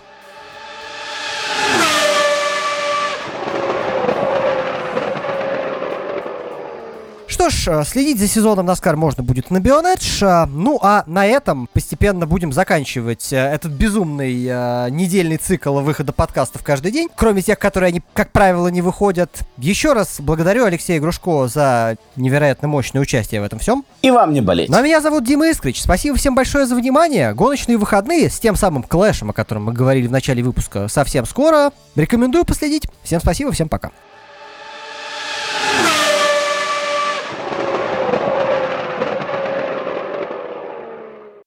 Что 7.48 7.50
ж, 7.50 7.68
э, 7.68 7.84
следить 7.86 8.20
за 8.20 8.28
сезоном 8.28 8.66
Наскар 8.66 8.98
можно 8.98 9.24
будет 9.24 9.52
на 9.52 9.62
Бионедж. 9.62 10.22
Э, 10.22 10.46
ну 10.48 10.80
а 10.82 11.04
на 11.08 11.26
этом 11.26 11.70
постепенно 11.72 12.28
будем 12.28 12.52
заканчивать 12.52 13.32
э, 13.32 13.38
этот 13.38 13.72
безумный 13.72 14.34
недельный 14.92 15.38
цикл 15.38 15.80
выхода 15.80 16.12
подкастов 16.12 16.62
каждый 16.64 16.92
день. 16.92 17.08
Кроме 17.16 17.42
тех, 17.42 17.58
которые 17.58 17.90
они, 17.90 18.02
как 18.14 18.34
правило, 18.34 18.68
не 18.68 18.82
выходят. 18.82 19.30
Еще 19.58 19.94
раз 19.94 20.20
благодарю 20.20 20.66
Алексея 20.66 21.00
Грушко 21.00 21.48
за 21.48 21.96
невероятно 22.18 22.68
мощное 22.68 23.02
участие 23.02 23.40
в 23.40 23.46
этом 23.46 23.60
всем. 23.60 23.86
И 24.02 24.12
вам 24.12 24.34
не 24.34 24.42
болеть. 24.42 24.70
Ну 24.70 24.76
а 24.76 24.82
меня 24.82 25.00
зовут 25.00 25.24
Дима 25.24 25.48
Искрич. 25.50 25.82
Спасибо 25.82 26.18
всем 26.18 26.36
большое 26.36 26.66
за 26.66 26.76
внимание. 26.76 27.34
Гоночные 27.34 27.78
выходные 27.78 28.30
с 28.30 28.40
тем 28.40 28.58
самым 28.58 28.84
клэшем, 28.84 29.30
о 29.30 29.34
котором 29.34 29.66
мы 29.66 29.74
говорили 29.74 30.08
в 30.08 30.12
начале 30.12 30.44
выпуска, 30.44 30.90
совсем 30.90 31.26
скоро. 31.26 31.72
Рекомендую 31.96 32.44
последить. 32.44 32.84
Всем 33.04 33.22
спасибо, 33.22 33.54
всем 33.54 33.70
пока. 33.70 33.92